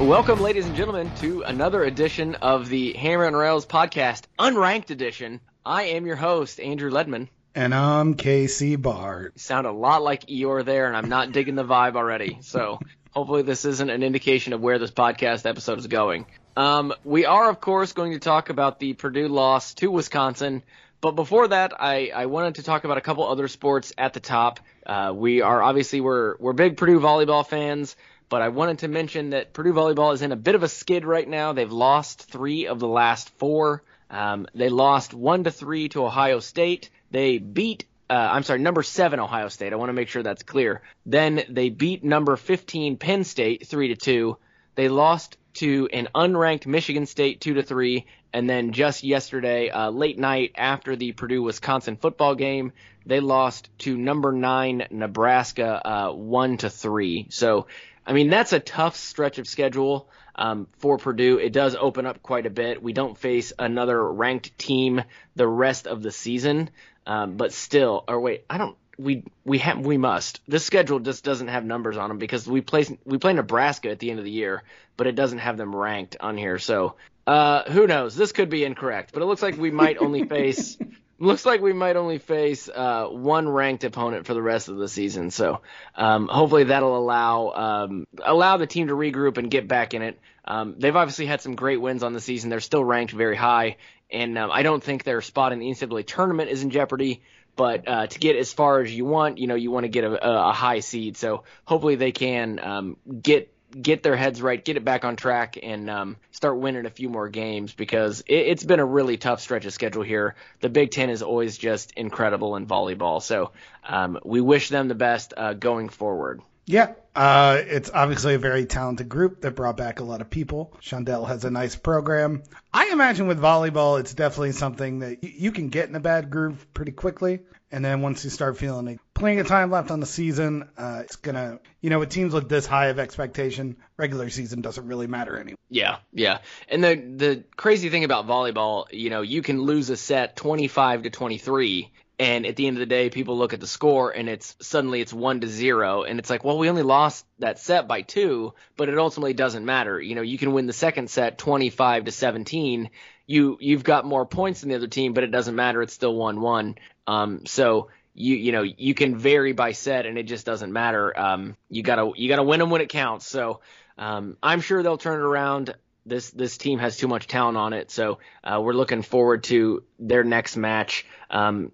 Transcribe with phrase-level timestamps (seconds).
[0.00, 5.40] Welcome, ladies and gentlemen, to another edition of the Hammer and Rails podcast, unranked edition.
[5.66, 7.28] I am your host, Andrew Ledman.
[7.54, 9.38] And I'm Casey Bart.
[9.38, 12.38] Sound a lot like Eeyore there, and I'm not digging the vibe already.
[12.42, 12.80] So
[13.14, 16.26] hopefully this isn't an indication of where this podcast episode is going.
[16.56, 20.62] Um, we are, of course, going to talk about the Purdue loss to Wisconsin.
[21.00, 24.20] But before that, I, I wanted to talk about a couple other sports at the
[24.20, 24.60] top.
[24.86, 27.96] Uh, we are obviously we're we're big Purdue volleyball fans,
[28.28, 31.04] but I wanted to mention that Purdue volleyball is in a bit of a skid
[31.04, 31.52] right now.
[31.52, 33.82] They've lost three of the last four.
[34.10, 36.90] Um, they lost one to three to Ohio State.
[37.10, 39.72] They beat uh, I'm sorry, number seven Ohio State.
[39.72, 40.82] I want to make sure that's clear.
[41.06, 44.36] Then they beat number 15 Penn State three to two.
[44.74, 49.90] They lost to an unranked Michigan State two to three, and then just yesterday, uh,
[49.90, 52.72] late night after the Purdue Wisconsin football game,
[53.06, 57.26] they lost to number nine Nebraska uh, one to three.
[57.30, 57.66] So,
[58.06, 61.38] I mean that's a tough stretch of schedule um, for Purdue.
[61.38, 62.82] It does open up quite a bit.
[62.82, 65.02] We don't face another ranked team
[65.36, 66.70] the rest of the season.
[67.06, 68.76] Um, but still, or wait, I don't.
[68.96, 70.40] We we have we must.
[70.46, 73.98] This schedule just doesn't have numbers on them because we play we play Nebraska at
[73.98, 74.62] the end of the year,
[74.96, 76.58] but it doesn't have them ranked on here.
[76.58, 76.94] So
[77.26, 78.14] uh, who knows?
[78.14, 80.78] This could be incorrect, but it looks like we might only face.
[81.18, 84.88] looks like we might only face uh, one ranked opponent for the rest of the
[84.88, 85.30] season.
[85.30, 85.60] So
[85.96, 90.20] um, hopefully that'll allow um, allow the team to regroup and get back in it.
[90.44, 92.50] Um, they've obviously had some great wins on the season.
[92.50, 93.78] They're still ranked very high,
[94.10, 97.22] and um, I don't think their spot in the NCAA tournament is in jeopardy.
[97.56, 100.02] But uh, to get as far as you want, you know, you want to get
[100.02, 101.16] a, a high seed.
[101.16, 105.58] So hopefully they can um, get get their heads right, get it back on track,
[105.62, 109.40] and um, start winning a few more games because it, has been a really tough
[109.40, 110.34] stretch of schedule here.
[110.60, 113.52] The Big Ten is always just incredible in volleyball, so
[113.86, 116.40] um, we wish them the best uh, going forward.
[116.66, 120.72] Yeah, uh, it's obviously a very talented group that brought back a lot of people.
[120.80, 122.42] Shondell has a nice program.
[122.72, 126.66] I imagine with volleyball, it's definitely something that you can get in a bad groove
[126.72, 127.40] pretty quickly.
[127.70, 131.00] And then once you start feeling like plenty of time left on the season, uh,
[131.02, 135.08] it's gonna, you know, with teams with this high of expectation, regular season doesn't really
[135.08, 135.58] matter anymore.
[135.68, 136.38] Yeah, yeah.
[136.68, 141.02] And the the crazy thing about volleyball, you know, you can lose a set 25
[141.02, 144.28] to 23 and at the end of the day people look at the score and
[144.28, 146.04] it's suddenly it's one to zero.
[146.04, 149.64] And it's like well we only lost that set by two but it ultimately doesn't
[149.64, 150.00] matter.
[150.00, 152.90] You know you can win the second set 25 to 17
[153.26, 155.82] you you've got more points than the other team but it doesn't matter.
[155.82, 156.76] It's still one one.
[157.06, 161.18] Um so you you know you can vary by set and it just doesn't matter.
[161.18, 163.26] Um you gotta you gotta win them when it counts.
[163.26, 163.60] So
[163.98, 165.74] um i'm sure they'll turn it around.
[166.06, 169.84] This this team has too much talent on it, so uh, we're looking forward to
[169.98, 171.06] their next match.
[171.30, 171.72] Um,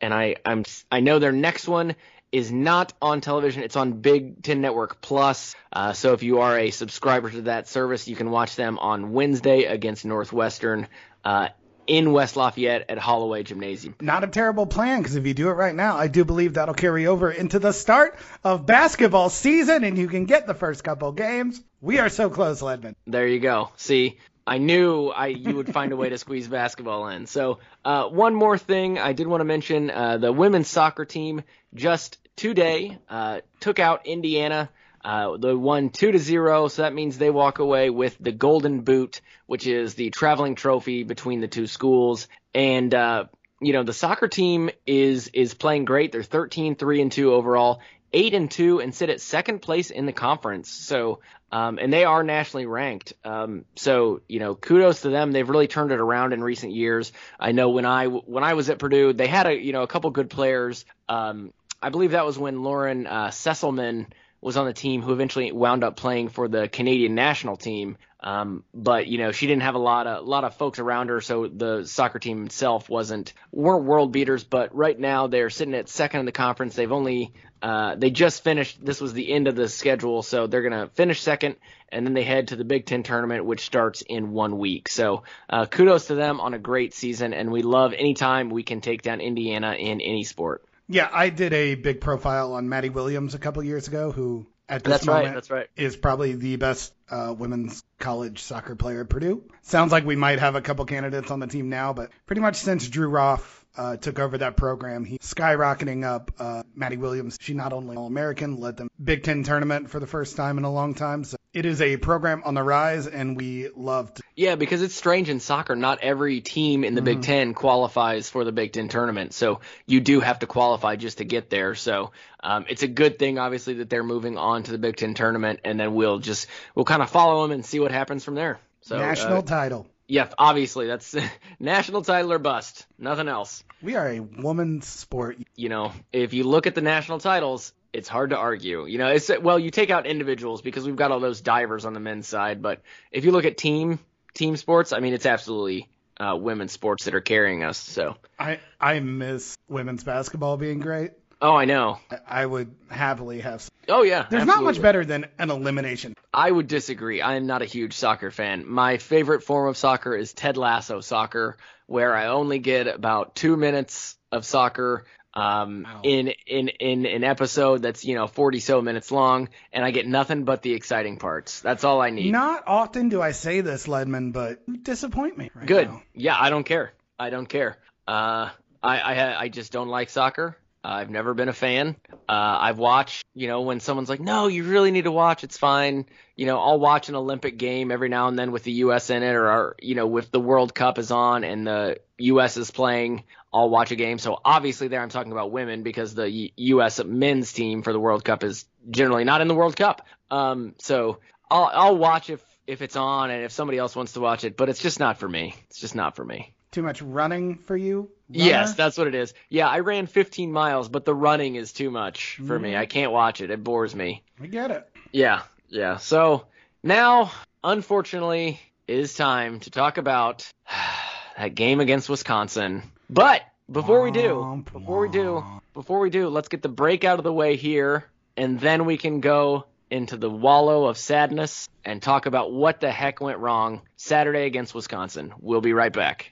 [0.00, 1.94] and I I'm I know their next one
[2.30, 3.62] is not on television.
[3.62, 5.54] It's on Big Ten Network Plus.
[5.72, 9.12] Uh, so if you are a subscriber to that service, you can watch them on
[9.12, 10.88] Wednesday against Northwestern.
[11.24, 11.48] Uh,
[11.86, 13.94] in West Lafayette at Holloway Gymnasium.
[14.00, 16.74] Not a terrible plan because if you do it right now, I do believe that'll
[16.74, 21.10] carry over into the start of basketball season and you can get the first couple
[21.12, 21.60] games.
[21.80, 22.94] We are so close, Ledman.
[23.06, 23.70] There you go.
[23.76, 24.18] See,
[24.48, 27.26] I knew I you would find a way to squeeze basketball in.
[27.26, 31.42] So uh, one more thing I did want to mention: uh, the women's soccer team
[31.74, 34.70] just today uh, took out Indiana.
[35.04, 38.80] Uh, they won two to zero, so that means they walk away with the Golden
[38.80, 42.26] Boot, which is the traveling trophy between the two schools.
[42.54, 43.26] And uh,
[43.60, 46.10] you know the soccer team is is playing great.
[46.12, 47.80] They're 13 3 and 2 overall,
[48.12, 50.70] 8 and 2 and sit at second place in the conference.
[50.70, 51.20] So
[51.50, 53.14] um, and they are nationally ranked.
[53.24, 55.32] Um, so you know, kudos to them.
[55.32, 57.12] They've really turned it around in recent years.
[57.40, 59.86] I know when I when I was at Purdue, they had a you know a
[59.86, 60.84] couple good players.
[61.08, 61.52] Um,
[61.82, 64.06] I believe that was when Lauren uh, Sesselmann
[64.40, 67.96] was on the team who eventually wound up playing for the Canadian national team.
[68.20, 71.20] Um, but you know she didn't have a lot of lot of folks around her,
[71.20, 74.42] so the soccer team itself wasn't weren't world beaters.
[74.42, 76.74] But right now they're sitting at second in the conference.
[76.74, 77.32] They've only
[77.62, 78.84] uh, they just finished.
[78.84, 81.56] This was the end of the schedule, so they're gonna finish second,
[81.90, 84.88] and then they head to the Big Ten tournament, which starts in one week.
[84.88, 88.80] So uh, kudos to them on a great season, and we love anytime we can
[88.80, 90.64] take down Indiana in any sport.
[90.88, 94.84] Yeah, I did a big profile on Maddie Williams a couple years ago, who at
[94.84, 95.34] this That's moment right.
[95.34, 95.66] That's right.
[95.76, 99.42] is probably the best uh, women's college soccer player at Purdue.
[99.62, 102.56] Sounds like we might have a couple candidates on the team now, but pretty much
[102.56, 106.32] since Drew Roth uh, took over that program, He skyrocketing up.
[106.38, 110.36] Uh, Maddie Williams, she not only All-American, led the Big Ten tournament for the first
[110.36, 111.22] time in a long time.
[111.22, 114.94] So it is a program on the rise, and we love to Yeah, because it's
[114.94, 115.76] strange in soccer.
[115.76, 120.00] Not every team in the Big Ten qualifies for the Big Ten tournament, so you
[120.00, 121.76] do have to qualify just to get there.
[121.76, 122.10] So
[122.42, 125.60] um, it's a good thing, obviously, that they're moving on to the Big Ten tournament,
[125.64, 128.58] and then we'll just we'll kind of follow them and see what happens from there.
[128.82, 129.86] So national uh, title.
[130.08, 131.14] Yeah, obviously that's
[131.60, 133.62] national title or bust, nothing else.
[133.82, 135.38] We are a woman's sport.
[135.54, 138.86] You know, if you look at the national titles, it's hard to argue.
[138.86, 141.92] You know, it's well, you take out individuals because we've got all those divers on
[141.92, 142.82] the men's side, but
[143.12, 143.98] if you look at team
[144.34, 145.88] team sports, I mean, it's absolutely
[146.18, 147.78] uh, women's sports that are carrying us.
[147.78, 151.12] So, I I miss women's basketball being great.
[151.40, 151.98] oh, I know.
[152.26, 153.68] I would happily have.
[153.88, 156.14] Oh yeah, There's not much better than an elimination.
[156.32, 157.20] I would disagree.
[157.22, 158.68] I am not a huge soccer fan.
[158.68, 161.56] My favorite form of soccer is Ted Lasso soccer,
[161.86, 165.04] where I only get about two minutes of soccer
[165.34, 166.00] um, Wow.
[166.04, 170.06] in in in an episode that's you know 40 so minutes long, and I get
[170.06, 171.60] nothing but the exciting parts.
[171.60, 172.30] That's all I need.
[172.32, 175.50] Not often do I say this, Ledman, but you disappoint me.
[175.54, 175.88] Right Good.
[175.88, 176.02] now.
[176.14, 176.92] Yeah, I don't care.
[177.18, 177.78] I don't care.
[178.06, 178.50] Uh,
[178.82, 180.56] I I I just don't like soccer.
[180.90, 181.96] I've never been a fan.
[182.10, 182.16] Uh,
[182.60, 185.44] I've watched, you know, when someone's like, "No, you really need to watch.
[185.44, 188.72] It's fine." You know, I'll watch an Olympic game every now and then with the
[188.72, 189.10] U.S.
[189.10, 192.56] in it, or, or you know, if the World Cup is on and the U.S.
[192.56, 194.18] is playing, I'll watch a game.
[194.18, 197.02] So obviously, there I'm talking about women because the U.S.
[197.04, 200.06] men's team for the World Cup is generally not in the World Cup.
[200.30, 201.18] Um, so
[201.50, 204.56] I'll I'll watch if if it's on and if somebody else wants to watch it,
[204.56, 205.54] but it's just not for me.
[205.68, 206.54] It's just not for me.
[206.70, 208.10] Too much running for you?
[208.30, 209.32] Yes, that's what it is.
[209.48, 212.70] Yeah, I ran 15 miles, but the running is too much for me.
[212.70, 212.80] Mm-hmm.
[212.80, 213.50] I can't watch it.
[213.50, 214.22] It bores me.
[214.38, 214.88] We get it.
[215.12, 215.96] Yeah, yeah.
[215.96, 216.46] So
[216.82, 217.32] now,
[217.64, 220.48] unfortunately, it is time to talk about
[221.38, 222.82] that game against Wisconsin.
[223.08, 227.18] But before we do, before we do, before we do, let's get the break out
[227.18, 228.04] of the way here,
[228.36, 232.90] and then we can go into the wallow of sadness and talk about what the
[232.90, 235.32] heck went wrong Saturday against Wisconsin.
[235.40, 236.30] We'll be right back.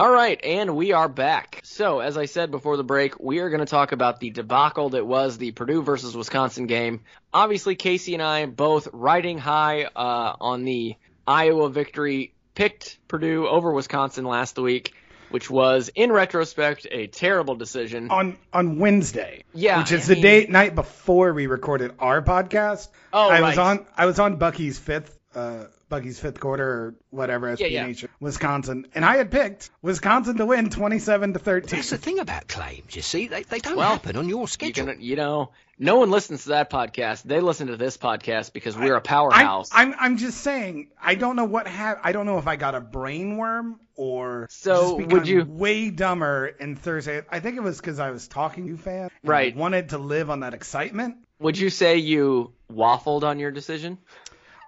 [0.00, 1.60] All right, and we are back.
[1.62, 4.88] So, as I said before the break, we are going to talk about the debacle
[4.90, 7.02] that was the Purdue versus Wisconsin game.
[7.34, 13.70] Obviously, Casey and I both riding high uh, on the Iowa victory, picked Purdue over
[13.74, 14.94] Wisconsin last week,
[15.28, 18.10] which was, in retrospect, a terrible decision.
[18.10, 19.44] On on Wednesday.
[19.52, 22.88] Yeah, Which is I the mean- day night before we recorded our podcast.
[23.12, 27.54] Oh, I was on I was on Bucky's fifth uh Bucky's fifth quarter or whatever
[27.54, 27.86] SB Yeah, yeah.
[27.86, 31.76] Nation, Wisconsin, and I had picked Wisconsin to win 27 to 13.
[31.76, 33.26] That's the thing about claims, you see.
[33.28, 34.86] They, they don't Well, happen on your You schedule.
[34.86, 37.24] can, you know, no one listens to that podcast.
[37.24, 39.68] They listen to this podcast because we're a I'm, powerhouse.
[39.72, 42.74] I'm I'm just saying I don't know what ha- I don't know if I got
[42.74, 47.22] a brain worm or So, just would you- way dumber in Thursday.
[47.30, 49.10] I think it was because I was talking to you, fan.
[49.24, 49.54] Right.
[49.56, 51.16] Wanted to live on that excitement.
[51.40, 53.96] Would you say you waffled on your decision?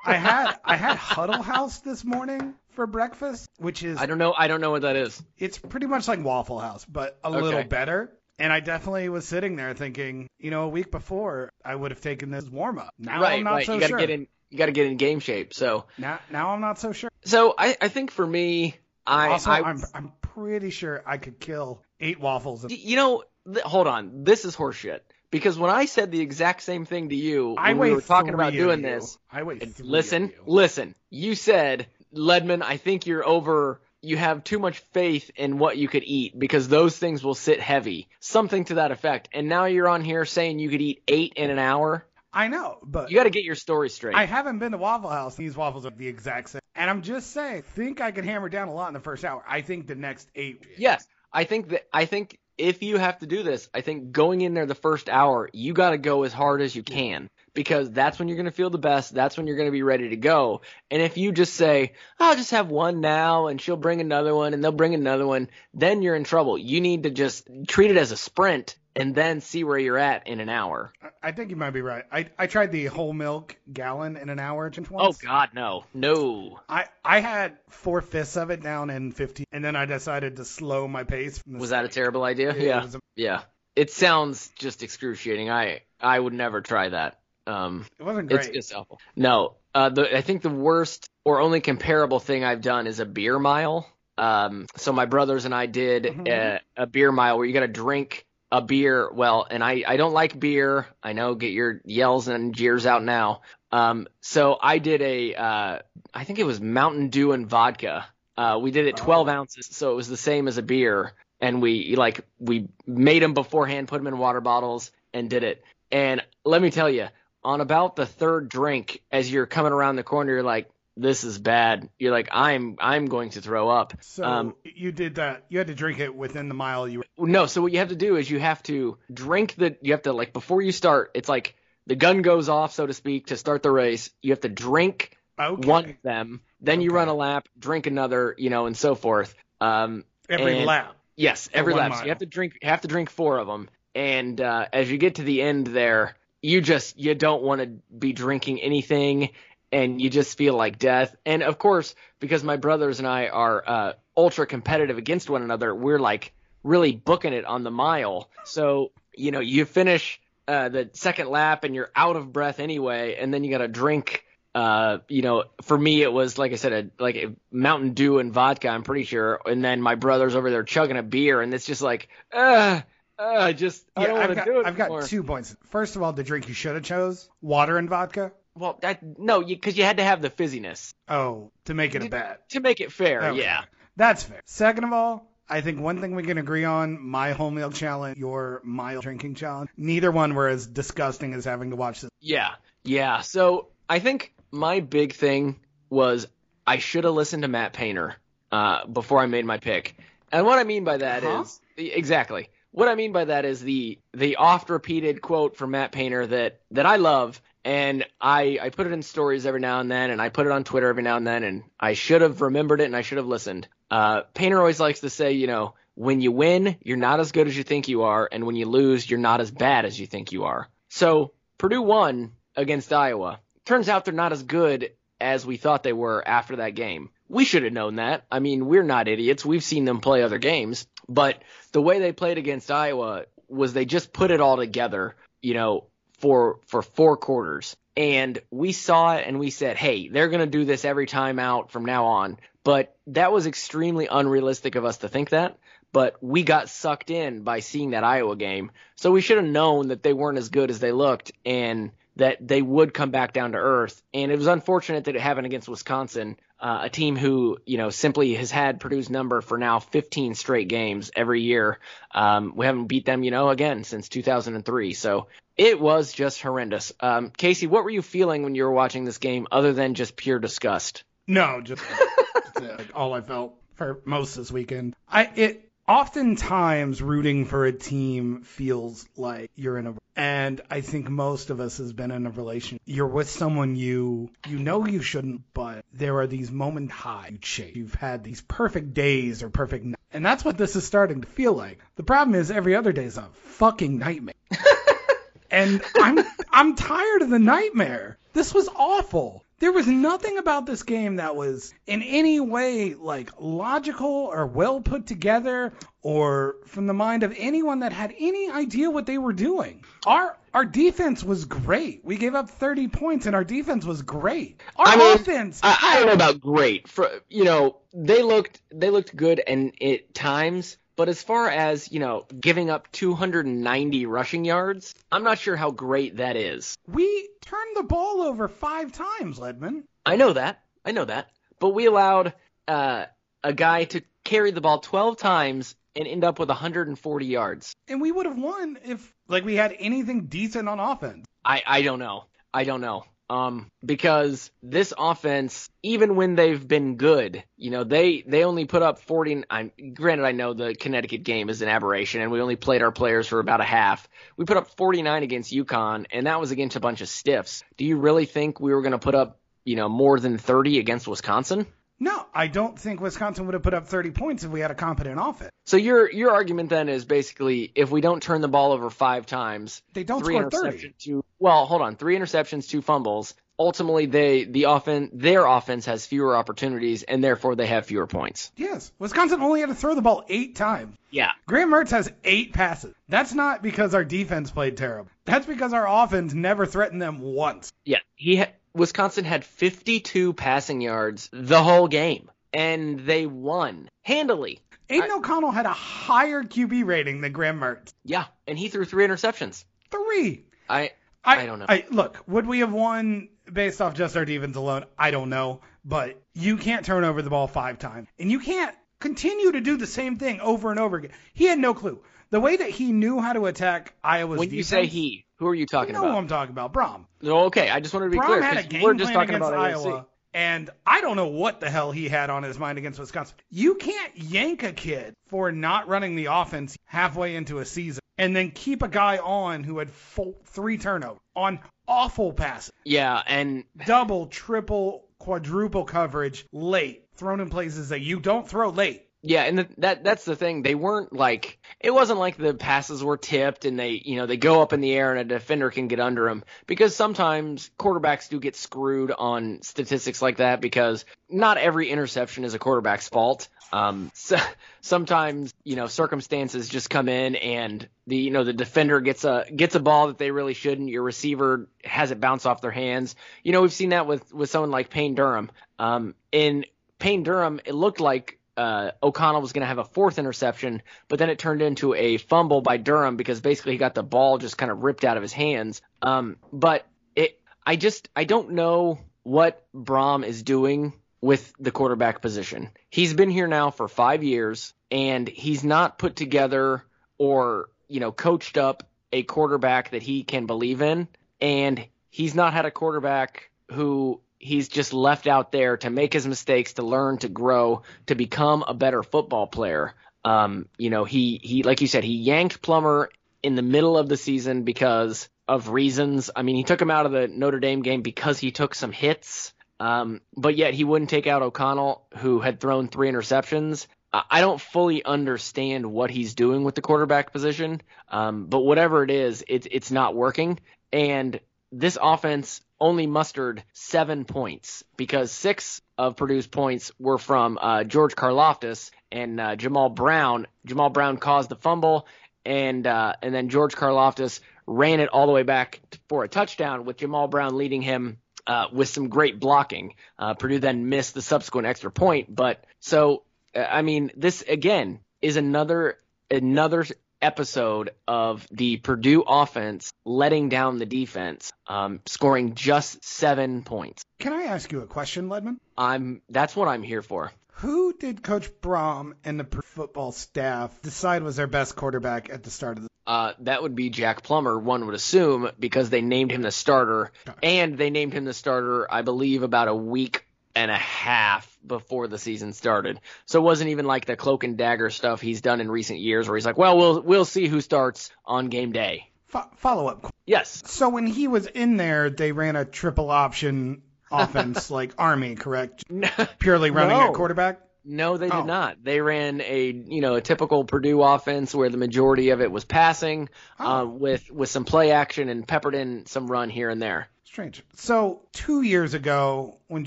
[0.04, 4.34] I had I had Huddle House this morning for breakfast, which is I don't know.
[4.36, 5.22] I don't know what that is.
[5.38, 7.40] it's pretty much like Waffle House, but a Okay.
[7.40, 8.12] little better.
[8.38, 12.00] And I definitely was sitting there thinking, you know, a week before I would have
[12.00, 12.92] taken this warm up.
[12.98, 13.66] Now right, I'm not right.
[13.66, 13.98] so you got to sure.
[13.98, 14.26] get in.
[14.50, 15.54] You got to get in game shape.
[15.54, 17.10] So Now, now I'm not so sure.
[17.24, 18.74] So I, I think for me,
[19.06, 22.66] I, also, I I'm I'm pretty sure I could kill eight waffles.
[22.70, 24.24] You know, th- hold on.
[24.24, 25.00] This is horseshit.
[25.32, 28.34] Because when I said the exact same thing to you I when we were talking
[28.34, 28.86] about doing you.
[28.86, 30.32] this, I three listen, you.
[30.46, 30.94] listen.
[31.10, 33.80] You said, Ledman, I think you're over.
[34.02, 37.60] You have too much faith in what you could eat because those things will sit
[37.60, 38.08] heavy.
[38.20, 39.30] Something to that effect.
[39.32, 42.04] And now you're on here saying you could eat eight in an hour.
[42.34, 44.16] I know, but You got to get your story straight.
[44.16, 45.34] I haven't been to Waffle House.
[45.34, 46.60] These waffles are the exact same.
[46.74, 49.42] And I'm just saying, think I could hammer down a lot in the first hour.
[49.48, 50.66] I think the next eight.
[50.76, 54.40] Yes, I think that I think if you have to do this, I think going
[54.40, 57.90] in there the first hour, you got to go as hard as you can because
[57.90, 59.14] that's when you're going to feel the best.
[59.14, 60.62] That's when you're going to be ready to go.
[60.90, 64.54] And if you just say, "I'll just have one now," and she'll bring another one,
[64.54, 66.58] and they'll bring another one, then you're in trouble.
[66.58, 70.26] You need to just treat it as a sprint and then see where you're at
[70.28, 70.92] in an hour.
[71.22, 72.04] I think you might be right.
[72.12, 75.12] I, I tried the whole milk gallon in an hour just Oh.
[75.12, 76.60] God, no, no.
[76.68, 80.44] I, I had four fifths of it down in 15, and then I decided to
[80.44, 81.38] slow my pace.
[81.38, 82.54] From the Was that a terrible idea?
[82.54, 83.42] Yeah, Yeah, it a- yeah.
[83.74, 85.48] It sounds just excruciating.
[85.50, 87.18] I I would never try that.
[87.46, 88.40] Um, It wasn't great.
[88.46, 89.00] It's just awful.
[89.16, 93.06] No, uh, the I think the worst or only comparable thing I've done is a
[93.06, 93.88] beer mile.
[94.18, 96.28] Um, so my brothers and I did Mhm.
[96.28, 99.10] a, a beer mile where you got to drink a beer.
[99.12, 100.86] Well, and I I don't like beer.
[101.02, 101.34] I know.
[101.34, 103.40] Get your yells and jeers out now.
[103.72, 105.78] Um, so I did a uh,
[106.14, 108.06] I think it was Mountain Dew and vodka.
[108.36, 109.30] Uh, we did it 12 Oh.
[109.30, 111.12] ounces, so it was the same as a beer.
[111.40, 115.64] And we like we made them beforehand, put them in water bottles, and did it.
[115.90, 117.08] And let me tell you,
[117.42, 121.38] on about the third drink, as you're coming around the corner, you're like, "This is
[121.38, 125.44] bad." You're like, "I'm I'm going to throw up." so um, you did that.
[125.48, 127.26] You had to drink it within the mile you were.
[127.26, 130.02] No, so what you have to do is you have to drink the you have
[130.02, 131.54] to like before you start, it's like
[131.86, 134.10] the gun goes off, so to speak, to start the race.
[134.22, 135.66] You have to drink Okay.
[135.66, 139.34] one of them, then you run a lap, drink another, you know, and so forth.
[139.60, 140.94] Um, Every and- lap.
[141.16, 141.94] Yes, every lap.
[141.94, 144.96] So you have to drink have to drink four of them, and uh, as you
[144.98, 149.30] get to the end there, you just you don't want to be drinking anything,
[149.72, 151.16] and you just feel like death.
[151.26, 155.74] And of course, because my brothers and I are uh, ultra competitive against one another,
[155.74, 158.28] we're like really booking it on the mile.
[158.44, 163.16] So you know, you finish uh, the second lap and you're out of breath anyway,
[163.18, 164.24] and then you got to drink.
[164.54, 168.18] Uh, you know, for me it was like I said, a, like a Mountain Dew
[168.18, 168.68] and vodka.
[168.68, 171.80] I'm pretty sure, and then my brother's over there chugging a beer, and it's just
[171.80, 172.82] like, uh,
[173.18, 174.66] uh, just I don't Yeah, want to do it.
[174.66, 175.56] I've got two points.
[175.70, 178.32] First of all, the drink you should have chose water and vodka.
[178.54, 182.08] Well, that no, because you, had to have the fizziness Oh, to make it a
[182.08, 182.48] bet.
[182.50, 183.22] to make it fair.
[183.30, 183.40] Okay.
[183.42, 183.64] Yeah.
[183.96, 184.40] That's fair.
[184.44, 188.18] Second of all, I think one thing we can agree on, my whole meal challenge,
[188.18, 192.10] your mild drinking challenge, neither one were as disgusting as having to watch this.
[192.20, 192.50] Yeah,
[192.84, 193.20] yeah.
[193.20, 196.26] So I think my big thing was
[196.66, 198.16] I should have listened to Matt Painter
[198.50, 199.96] uh, before I made my pick.
[200.30, 201.84] And what I mean by that is Huh?
[201.84, 206.26] exactly what I mean by that is the the oft repeated quote from Matt Painter
[206.26, 207.40] that that I love.
[207.64, 210.52] And I, I put it in stories every now and then, and I put it
[210.52, 213.18] on Twitter every now and then, and I should have remembered it and I should
[213.18, 213.68] have listened.
[213.90, 217.46] Uh, Painter always likes to say, you know, when you win, you're not as good
[217.46, 220.06] as you think you are, and when you lose, you're not as bad as you
[220.06, 220.68] think you are.
[220.88, 223.40] So Purdue won against Iowa.
[223.64, 227.10] Turns out they're not as good as we thought they were after that game.
[227.28, 228.24] We should have known that.
[228.30, 229.44] I mean, we're not idiots.
[229.44, 231.42] We've seen them play other games, but
[231.72, 235.86] the way they played against Iowa was they just put it all together, you know,
[236.22, 237.76] for for four quarters.
[237.94, 241.38] And we saw it and we said, "Hey, they're going to do this every time
[241.38, 245.58] out from now on." But that was extremely unrealistic of us to think that.
[245.92, 248.70] But we got sucked in by seeing that Iowa game.
[248.94, 252.46] So we should have known that they weren't as good as they looked and that
[252.46, 254.00] they would come back down to earth.
[254.14, 257.90] And it was unfortunate that it happened against Wisconsin, uh, a team who, you know,
[257.90, 261.80] simply has had Purdue's number for now 15 straight games every year.
[262.14, 264.94] Um, we haven't beat them, you know, again since 2003.
[264.94, 265.26] So
[265.56, 266.92] it was just horrendous.
[267.00, 270.14] Um, Casey, what were you feeling when you were watching this game other than just
[270.14, 271.02] pure disgust?
[271.26, 271.82] No, just
[272.54, 272.94] that's it.
[272.94, 274.94] all I felt for most this weekend.
[275.10, 281.08] I it oftentimes rooting for a team feels like you're in a and I think
[281.08, 282.78] most of us has been in a relation.
[282.84, 287.38] You're with someone you you know you shouldn't, but there are these moment high you
[287.38, 287.74] chase.
[287.74, 290.02] You've had these perfect days or perfect nights.
[290.12, 291.78] And that's what this is starting to feel like.
[291.96, 294.34] The problem is every other day is a fucking nightmare.
[295.50, 296.18] and I'm
[296.50, 298.18] I'm tired of the nightmare.
[298.34, 299.41] This was awful.
[299.62, 304.80] There was nothing about this game that was in any way like logical or well
[304.80, 309.32] put together or from the mind of anyone that had any idea what they were
[309.32, 309.84] doing.
[310.04, 312.04] Our our defense was great.
[312.04, 314.60] We gave up 30 points and our defense was great.
[314.74, 316.88] Our I mean, offense I, I don't know about great.
[316.88, 321.90] For you know, they looked they looked good and at times, but as far as
[321.90, 326.78] you know, giving up 290 rushing yards, I'm not sure how great that is.
[326.86, 329.82] we turned the ball over 5 times, Ledman.
[330.06, 330.62] I know that.
[330.84, 331.30] I know that.
[331.58, 332.34] But we allowed
[332.68, 333.06] uh,
[333.42, 337.74] a guy to carry the ball 12 times and end up with 140 yards.
[337.88, 341.26] And we would have won if like we had anything decent on offense.
[341.44, 342.26] I, I don't know.
[342.54, 343.02] I don't know.
[343.32, 348.82] Um, because this offense, even when they've been good, you know, they, they only put
[348.82, 349.44] up 40.
[349.48, 352.92] I'm, granted, I know the Connecticut game is an aberration and we only played our
[352.92, 354.06] players for about a half.
[354.36, 357.64] We put up 49 against UConn and that was against a bunch of stiffs.
[357.78, 360.78] Do you really think we were going to put up, you know, more than 30
[360.78, 361.66] against Wisconsin?
[362.02, 364.74] No, I don't think Wisconsin would have put up 30 points if we had a
[364.74, 365.52] competent offense.
[365.66, 369.24] So your your argument then is basically if we don't turn the ball over five
[369.24, 370.78] times, They don't three score 30.
[370.78, 373.34] interceptions, two well, hold on, three interceptions, two fumbles.
[373.56, 378.50] Ultimately, they the offen their offense has fewer opportunities and therefore they have fewer points.
[378.56, 380.96] Yes, Wisconsin only had to throw the ball eight times.
[381.12, 382.94] Yeah, Graham Mertz has eight passes.
[383.08, 385.10] That's not because our defense played terrible.
[385.26, 387.72] That's because our offense never threatened them once.
[387.84, 387.98] yeah.
[388.16, 394.60] He ha- Wisconsin had 52 passing yards the whole game, and they won handily.
[394.88, 397.92] Aidan O'Connell had a higher QB rating than Graham Mertz.
[398.04, 399.64] Yeah, and he threw three interceptions.
[399.90, 400.44] Three.
[400.68, 400.92] I
[401.24, 401.66] I don't know.
[401.68, 404.84] I, look, would we have won based off just our defense alone?
[404.98, 405.60] I don't know.
[405.84, 408.08] But you can't turn over the ball five times.
[408.18, 411.10] And you can't continue to do the same thing over and over again.
[411.34, 412.02] He had no clue.
[412.32, 415.54] The way that he knew how to attack Iowa's when you say he, who are
[415.54, 416.18] you you talking know who about?
[416.18, 417.04] I'm talking about, Brohm.
[417.20, 419.26] No, okay, I just wanted to be Brohm clear had a game we're just plan
[419.26, 419.60] talking against about.
[419.62, 423.36] Iowa, and I don't know what the hell he had on his mind against Wisconsin.
[423.50, 428.34] You can't yank a kid for not running the offense halfway into a season and
[428.34, 433.64] then keep a guy on who had full, three turnovers on awful passes, Yeah, and
[433.84, 439.06] double, triple, quadruple coverage late, thrown in places that you don't throw late.
[439.24, 440.62] Yeah, and the, that that's the thing.
[440.62, 444.36] They weren't like it wasn't like the passes were tipped and they you know they
[444.36, 448.28] go up in the air and a defender can get under them because sometimes quarterbacks
[448.28, 453.48] do get screwed on statistics like that because not every interception is a quarterback's fault.
[453.72, 454.38] Um, so,
[454.80, 459.46] sometimes you know circumstances just come in and the you know the defender gets a
[459.54, 460.88] gets a ball that they really shouldn't.
[460.88, 463.14] Your receiver has it bounce off their hands.
[463.44, 465.52] You know we've seen that with with someone like Payne Durham.
[465.78, 466.64] Um, in
[466.98, 471.18] Payne Durham, it looked like uh, O'Connell was going to have a fourth interception, but
[471.18, 474.58] then it turned into a fumble by Durham because basically he got the ball just
[474.58, 475.80] kind of ripped out of his hands.
[476.02, 476.86] Um, but
[477.16, 482.70] it, I just, I don't know what Brohm is doing with the quarterback position.
[482.90, 486.84] He's been here now for five years, and he's not put together
[487.16, 491.08] or you know coached up a quarterback that he can believe in,
[491.40, 496.26] and he's not had a quarterback who he's just left out there to make his
[496.26, 499.94] mistakes, to learn, to grow, to become a better football player.
[500.24, 503.08] Um, you know, he he like you said, he yanked Plummer
[503.42, 506.30] in the middle of the season because of reasons.
[506.34, 508.92] I mean, he took him out of the Notre Dame game because he took some
[508.92, 509.54] hits.
[509.80, 513.88] Um, but yet he wouldn't take out O'Connell, who had thrown three interceptions.
[514.12, 519.10] I don't fully understand what he's doing with the quarterback position, um, but whatever it
[519.10, 520.60] is, it's it's not working.
[520.92, 521.40] And
[521.72, 528.16] this offense only mustered seven points because six of Purdue's points were from uh, George
[528.16, 530.48] Karlaftis and uh, Jamal Brown.
[530.66, 532.08] Jamal Brown caused the fumble,
[532.44, 536.84] and uh, and then George Karlaftis ran it all the way back for a touchdown
[536.84, 538.18] with Jamal Brown leading him
[538.48, 539.94] uh, with some great blocking.
[540.18, 543.22] Uh, Purdue then missed the subsequent extra point, but so
[543.54, 545.98] uh, I mean this again is another
[546.32, 546.84] another
[547.22, 554.04] episode of the Purdue offense letting down the defense, um, scoring just seven points.
[554.18, 555.56] Can I ask you a question, Ledman?
[555.78, 557.32] I'm that's what I'm here for.
[557.56, 562.50] Who did Coach Brohm and the football staff decide was their best quarterback at the
[562.50, 566.32] start of the Uh, that would be Jack Plummer, one would assume, because they named
[566.32, 570.70] him the starter, and they named him the starter, I believe, about a week and
[570.70, 573.00] a half before the season started.
[573.26, 576.28] So it wasn't even like the cloak and dagger stuff he's done in recent years,
[576.28, 580.12] where he's like, "Well, we'll we'll see who starts on game day." Fo- follow up?
[580.26, 585.36] Yes, So when he was in there, they ran a triple option offense like Army,
[585.36, 585.84] correct?
[586.38, 587.08] Purely running No.
[587.08, 587.60] at quarterback.
[587.84, 588.42] No, they Oh.
[588.42, 588.84] did not.
[588.84, 592.64] They ran a you know a typical Purdue offense where the majority of it was
[592.64, 593.64] passing, Oh.
[593.66, 597.08] uh, with with some play action and peppered in some run here and there.
[597.32, 597.62] Strange.
[597.76, 599.86] So two years ago, when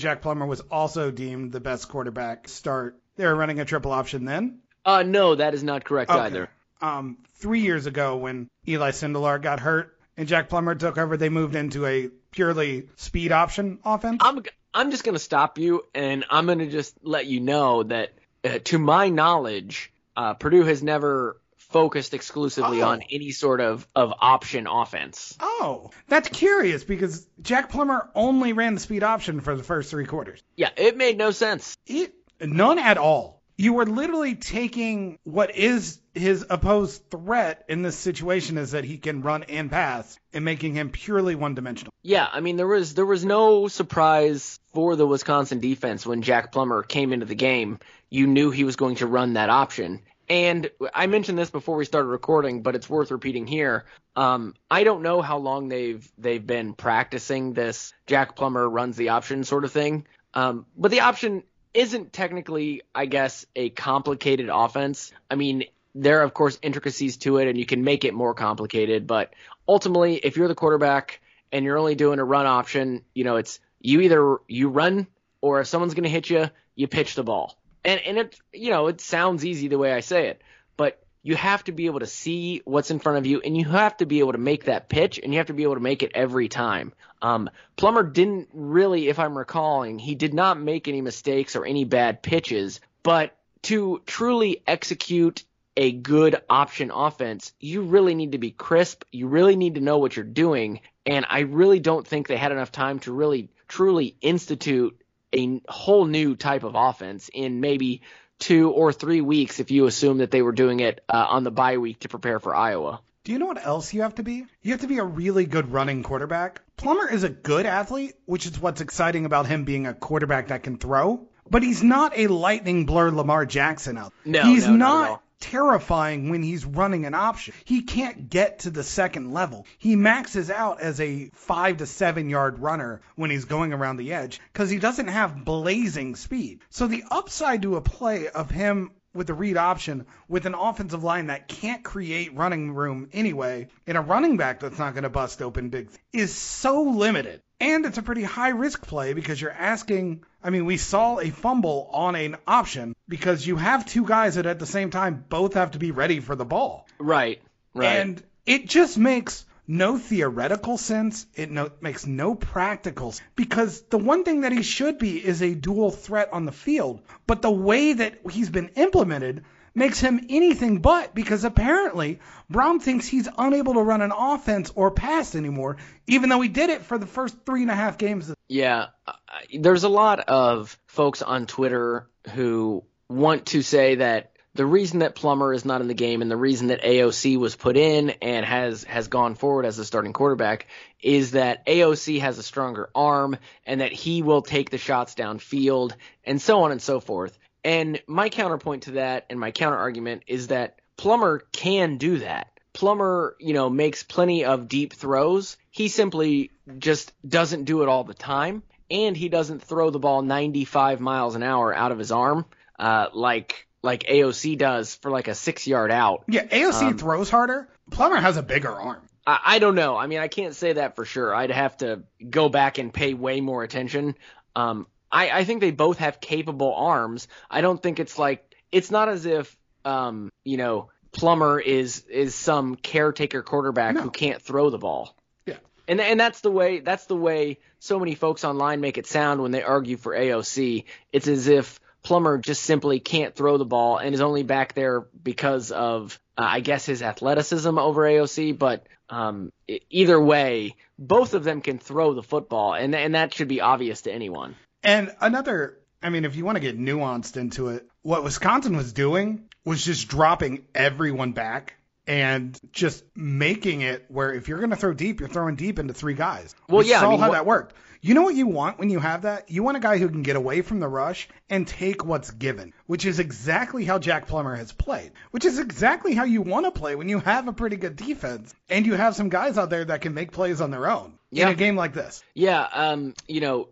[0.00, 4.24] Jack Plummer was also deemed the best quarterback start, they were running a triple option
[4.24, 4.58] then.
[4.84, 6.18] Uh, no, that is not correct Okay.
[6.18, 6.48] either.
[6.80, 11.28] Um, three years ago, when Eli Sindelar got hurt and Jack Plummer took over, they
[11.28, 14.22] moved into a purely speed option offense.
[14.24, 14.42] I'm
[14.74, 18.78] I'm just gonna stop you, and I'm gonna just let you know that, uh, to
[18.80, 21.36] my knowledge, uh, Purdue has never
[21.76, 22.88] focused exclusively Oh.
[22.88, 25.36] on any sort of of option offense.
[25.40, 30.06] Oh, that's curious because Jack Plummer only ran the speed option for the first three
[30.06, 30.42] quarters.
[30.56, 31.76] Yeah, it made no sense.
[31.86, 33.42] It, none at all.
[33.58, 38.98] You were literally taking what is his opposed threat in this situation is that he
[38.98, 41.92] can run and pass and making him purely one dimensional.
[42.02, 46.52] Yeah, I mean there was there was no surprise for the Wisconsin defense when Jack
[46.52, 47.78] Plummer came into the game.
[48.10, 50.00] You knew he was going to run that option.
[50.28, 53.84] And I mentioned this before we started recording, but it's worth repeating here.
[54.16, 59.10] Um, I don't know how long they've they've been practicing this Jack Plummer runs the
[59.10, 60.06] option sort of thing.
[60.34, 65.12] Um, but the option isn't technically, I guess, a complicated offense.
[65.30, 68.34] I mean, there are of course intricacies to it, and you can make it more
[68.34, 69.06] complicated.
[69.06, 69.32] But
[69.68, 71.20] ultimately, if you're the quarterback
[71.52, 75.06] and you're only doing a run option, you know, it's you either you run
[75.40, 77.56] or if someone's going to hit you, you pitch the ball.
[77.86, 80.42] And and it you know, it sounds easy the way I say it,
[80.76, 83.64] but you have to be able to see what's in front of you and you
[83.64, 85.80] have to be able to make that pitch and you have to be able to
[85.80, 86.92] make it every time.
[87.20, 91.84] Um, Plummer didn't really, if I'm recalling, he did not make any mistakes or any
[91.84, 95.42] bad pitches, but to truly execute
[95.76, 99.02] a good option offense, you really need to be crisp.
[99.10, 100.80] You really need to know what you're doing.
[101.04, 105.00] And I really don't think they had enough time to really truly institute
[105.34, 108.02] a whole new type of offense in maybe
[108.38, 111.50] two or three weeks if you assume that they were doing it uh, on the
[111.50, 113.00] bye week to prepare for Iowa.
[113.24, 114.44] Do you know what else you have to be?
[114.62, 116.60] You have to be a really good running quarterback.
[116.76, 120.62] Plummer is a good athlete, which is what's exciting about him being a quarterback that
[120.62, 121.26] can throw.
[121.48, 124.12] But he's not a lightning blur Lamar Jackson out.
[124.24, 125.22] No, he's no, not not at all.
[125.40, 127.54] Terrifying when he's running an option.
[127.64, 129.66] He can't get to the second level.
[129.78, 134.12] He maxes out as a five to seven yard runner when he's going around the
[134.12, 136.60] edge because he doesn't have blazing speed.
[136.70, 141.02] So the upside to a play of him with the read option with an offensive
[141.02, 145.10] line that can't create running room anyway and a running back that's not going to
[145.10, 147.40] bust open big is so limited.
[147.60, 150.24] And it's a pretty high risk play because you're asking.
[150.42, 154.46] I mean, we saw a fumble on an option because you have two guys that
[154.46, 156.86] at the same time both have to be ready for the ball.
[156.98, 157.40] Right.
[157.74, 157.96] Right.
[157.96, 161.26] And it just makes no theoretical sense.
[161.34, 165.42] It no, makes no practical sense because the one thing that he should be is
[165.42, 167.00] a dual threat on the field.
[167.26, 169.44] But the way that he's been implemented
[169.76, 174.90] makes him anything but because apparently Brown thinks he's unable to run an offense or
[174.90, 178.32] pass anymore, even though he did it for the first three and a half games.
[178.48, 179.12] Yeah, uh,
[179.56, 185.14] there's a lot of folks on Twitter who want to say that the reason that
[185.14, 188.46] Plummer is not in the game and the reason that AOC was put in and
[188.46, 190.66] has has gone forward as a starting quarterback
[191.02, 193.36] is that AOC has a stronger arm
[193.66, 195.92] and that he will take the shots downfield
[196.24, 197.38] and so on and so forth.
[197.66, 202.52] And my counterpoint to that and my counter argument is that Plummer can do that.
[202.72, 205.56] Plummer, you know, makes plenty of deep throws.
[205.72, 210.22] He simply just doesn't do it all the time, and he doesn't throw the ball
[210.22, 212.44] 95 miles an hour out of his arm,
[212.78, 216.22] uh, like like AOC does for like a six yard out.
[216.28, 217.68] Yeah, AOC throws harder.
[217.90, 219.02] Plummer has a bigger arm.
[219.26, 219.96] I, I don't know.
[219.96, 221.34] I mean, I can't say that for sure.
[221.34, 224.14] I'd have to go back and pay way more attention.
[224.54, 227.28] Um, I, I think they both have capable arms.
[227.50, 232.34] I don't think it's like it's not as if um, you know Plummer is is
[232.34, 234.02] some caretaker quarterback No.
[234.02, 235.16] who can't throw the ball.
[235.46, 235.56] Yeah.
[235.88, 239.40] And and that's the way that's the way so many folks online make it sound
[239.40, 240.84] when they argue for AOC.
[241.12, 245.06] It's as if Plummer just simply can't throw the ball and is only back there
[245.22, 248.58] because of uh, I guess his athleticism over AOC.
[248.58, 249.52] But um,
[249.88, 254.02] either way, both of them can throw the football, and and that should be obvious
[254.02, 254.56] to anyone.
[254.82, 258.92] And another, I mean, if you want to get nuanced into it, what Wisconsin was
[258.92, 261.74] doing was just dropping everyone back
[262.06, 265.92] and just making it where if you're going to throw deep, you're throwing deep into
[265.92, 266.54] three guys.
[266.68, 267.74] Well, we yeah, I saw mean, how that worked.
[268.00, 269.50] You know what you want when you have that?
[269.50, 272.72] You want a guy who can get away from the rush and take what's given,
[272.86, 276.70] which is exactly how Jack Plummer has played, which is exactly how you want to
[276.70, 279.84] play when you have a pretty good defense and you have some guys out there
[279.86, 281.46] that can make plays on their own Yeah.
[281.48, 282.22] in a game like this.
[282.34, 283.70] Yeah, um, you know,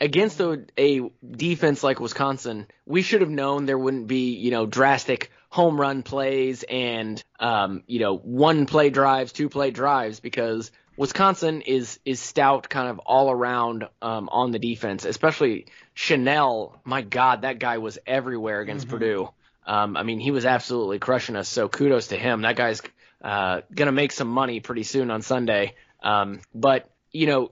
[0.00, 4.66] against a, a defense like Wisconsin, we should have known there wouldn't be, you know,
[4.66, 10.70] drastic home run plays and, um, you know, one play drives, two play drives because
[10.96, 16.78] Wisconsin is is stout, kind of all around um, on the defense, especially Chenal.
[16.84, 18.96] My God, that guy was everywhere against mm-hmm.
[18.96, 19.28] Purdue.
[19.66, 21.48] Um, I mean, he was absolutely crushing us.
[21.48, 22.42] So kudos to him.
[22.42, 22.80] That guy's
[23.22, 25.74] uh, gonna make some money pretty soon on Sunday.
[26.02, 27.50] Um, but you know,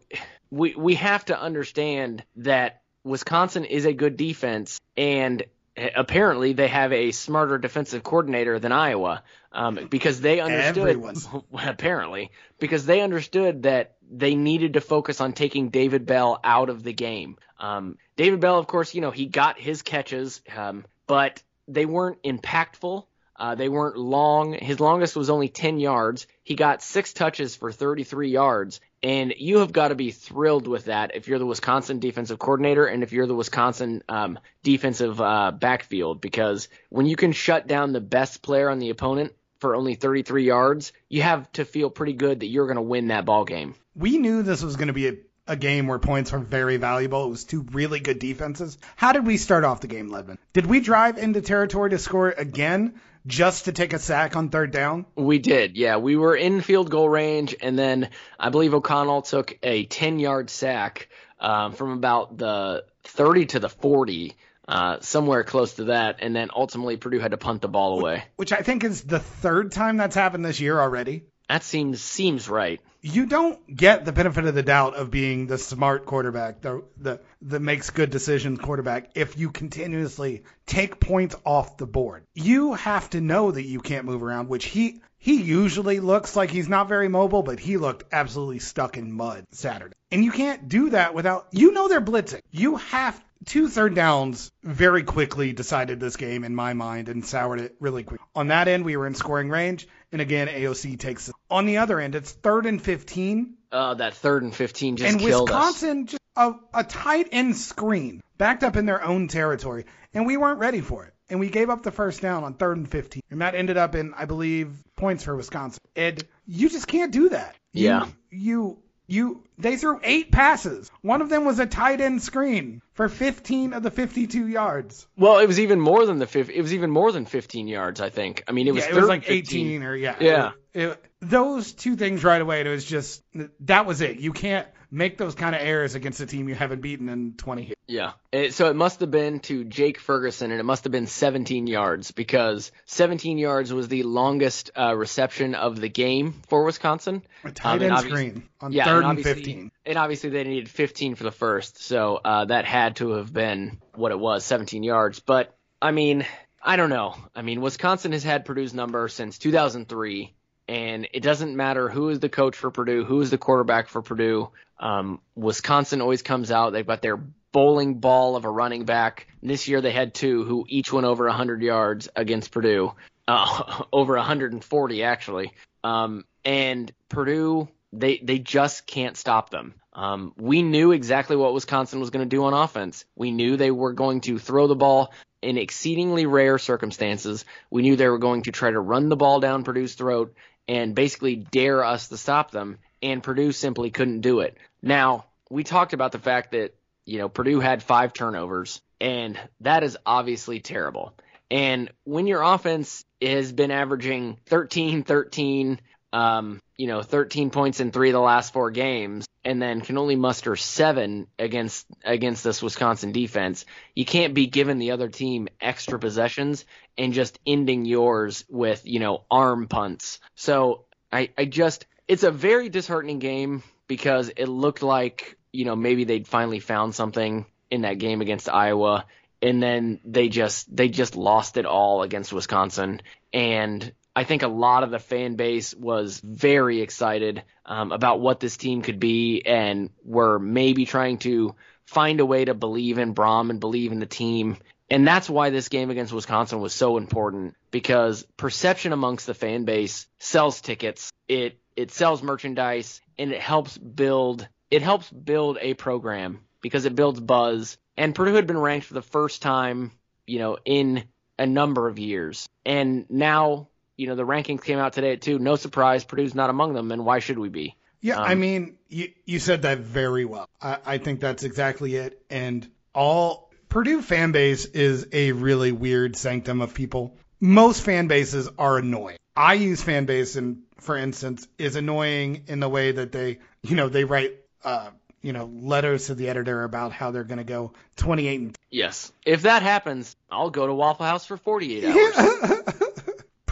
[0.51, 5.45] we we have to understand that Wisconsin is a good defense, and
[5.77, 11.05] apparently they have a smarter defensive coordinator than Iowa um, because they understood
[11.53, 16.83] apparently because they understood that they needed to focus on taking David Bell out of
[16.83, 17.37] the game.
[17.59, 22.23] Um, David Bell, of course, you know he got his catches, um, but they weren't
[22.23, 23.07] impactful.
[23.37, 24.53] Uh, they weren't long.
[24.53, 26.27] His longest was only 10 yards.
[26.43, 28.81] He got six touches for 33 yards.
[29.03, 32.87] And you have got to be thrilled with that if you're the Wisconsin defensive coordinator
[32.87, 37.93] and if you're the Wisconsin um, defensive uh, backfield, because when you can shut down
[37.93, 42.15] the best player on the opponent for only 33 yards, you have to feel pretty
[42.15, 43.75] good that you're going to win that ball game.
[43.95, 47.27] We knew this was going to be a a game where points were very valuable.
[47.27, 48.79] It was two really good defenses.
[48.97, 50.39] How did we start off the game, Ledman?
[50.53, 54.71] Did we drive into territory to score again just to take a sack on third
[54.71, 55.07] down?
[55.15, 55.99] We did, yeah.
[55.99, 60.51] We were in field goal range, and then I believe O'Connell took a 10 yard
[60.51, 61.09] sack
[61.41, 64.37] um, from about the 30 to the 40.
[64.67, 68.25] Uh, somewhere close to that, and then ultimately Purdue had to punt the ball away.
[68.37, 71.25] Which I think is the third time that's happened this year already.
[71.49, 72.81] That seems seems right.
[73.03, 77.21] You don't get the benefit of the doubt of being the smart quarterback, the the
[77.43, 82.25] that makes good decisions quarterback if you continuously take points off the board.
[82.35, 86.51] You have to know that you can't move around, which he he usually looks like
[86.51, 89.95] he's not very mobile, but he looked absolutely stuck in mud Saturday.
[90.11, 92.41] And you can't do that without you know they're blitzing.
[92.51, 97.61] You have two third downs very quickly decided this game in my mind and soured
[97.61, 98.21] it really quick.
[98.35, 101.35] On that end, we were in scoring range, and again, AOC takes it.
[101.51, 103.55] On the other end, it's third and 15.
[103.73, 106.11] Uh, that third and 15 just and killed Wisconsin us.
[106.13, 110.61] just a, a tight end screen backed up in their own territory, and we weren't
[110.61, 111.15] ready for it.
[111.29, 113.23] And we gave up the first down on third and 15.
[113.29, 115.81] And that ended up in, I believe, points for Wisconsin.
[115.97, 117.57] Ed, you just can't do that.
[117.73, 118.07] Yeah.
[118.31, 120.91] You you they threw eight passes.
[121.03, 125.07] One of them was a tight end screen for 15 of the 52 yards.
[125.17, 128.01] Well, it was even more than the 50, it was even more than 15 yards,
[128.01, 128.45] I think.
[128.49, 130.17] I mean, it was yeah, it was like 18 or yeah.
[130.21, 130.53] Yeah.
[130.73, 132.61] It, it, those two things right away.
[132.61, 133.23] It was just
[133.61, 134.19] that was it.
[134.19, 137.63] You can't make those kind of errors against a team you haven't beaten in 20
[137.63, 137.75] years.
[137.87, 138.13] Yeah.
[138.33, 141.67] It, so it must have been to Jake Ferguson, and it must have been 17
[141.67, 147.23] yards because 17 yards was the longest uh, reception of the game for Wisconsin.
[147.45, 149.71] A tight um, end screen on yeah, third and, and 15.
[149.87, 153.81] And obviously they needed 15 for the first, so uh, that had to have been
[153.95, 155.21] what it was, 17 yards.
[155.21, 156.25] But I mean,
[156.63, 157.15] I don't know.
[157.35, 160.35] I mean, Wisconsin has had Purdue's number since 2003
[160.69, 164.03] and it doesn't matter who is the coach for Purdue, who is the quarterback for
[164.03, 164.51] Purdue.
[164.79, 166.73] Um, Wisconsin always comes out.
[166.73, 167.19] They've got their
[167.53, 169.29] bowling ball of a running back.
[169.43, 172.93] This year they had two who each went over 100 yards against Purdue,
[173.29, 175.53] uh, over 140 actually.
[175.83, 179.75] Um, and Purdue, they they just can't stop them.
[179.93, 183.05] Um, we knew exactly what Wisconsin was going to do on offense.
[183.15, 187.45] We knew they were going to throw the ball in exceedingly rare circumstances.
[187.71, 190.35] We knew they were going to try to run the ball down Purdue's throat
[190.69, 194.57] and basically dare us to stop them, and Purdue simply couldn't do it.
[194.83, 196.75] Now, we talked about the fact that,
[197.05, 201.15] you know, Purdue had five turnovers, and that is obviously terrible.
[201.51, 205.81] And when your offense has been averaging 13, 13,
[206.15, 209.99] um, you know, 13 points in three of the last four games, and then can
[209.99, 215.49] only muster seven against against this Wisconsin defense, you can't be giving the other team
[215.61, 216.65] extra possessions
[216.97, 220.21] and just ending yours with you know arm punts.
[220.37, 225.75] So I I just it's a very disheartening game because it looked like you know
[225.75, 229.05] maybe they'd finally found something in that game against Iowa
[229.43, 234.49] and then they just they just lost it all against Wisconsin and I think a
[234.49, 239.43] lot of the fan base was very excited um, about what this team could be,
[239.45, 241.55] and were maybe trying to
[241.87, 244.57] find a way to believe in Brohm and believe in the team.
[244.91, 249.65] And that's why this game against Wisconsin was so important because perception amongst the fan
[249.65, 251.11] base sells tickets.
[251.27, 256.95] It it sells merchandise and it helps build it helps build a program because it
[256.95, 257.77] builds buzz.
[257.97, 259.93] And Purdue had been ranked for the first time,
[260.27, 261.05] you know, in
[261.39, 262.49] a number of years.
[262.65, 265.39] And now you know the rankings came out today too.
[265.39, 267.77] No surprise, Purdue's not among them, and why should we be?
[268.01, 270.49] Yeah, um, I mean, you you said that very well.
[270.61, 272.23] I, I think that's exactly it.
[272.29, 277.17] And all Purdue fan base is a really weird sanctum of people.
[277.41, 279.19] Most fan bases are annoying.
[279.37, 283.89] IU's fan base, and for instance, is annoying in the way that they, you know,
[283.89, 284.91] they write, uh,
[285.23, 288.59] you know, letters to the editor about how they're going to go 28 and.
[288.71, 289.13] Yes.
[289.25, 292.83] If that happens, I'll go to Waffle House for 48 hours.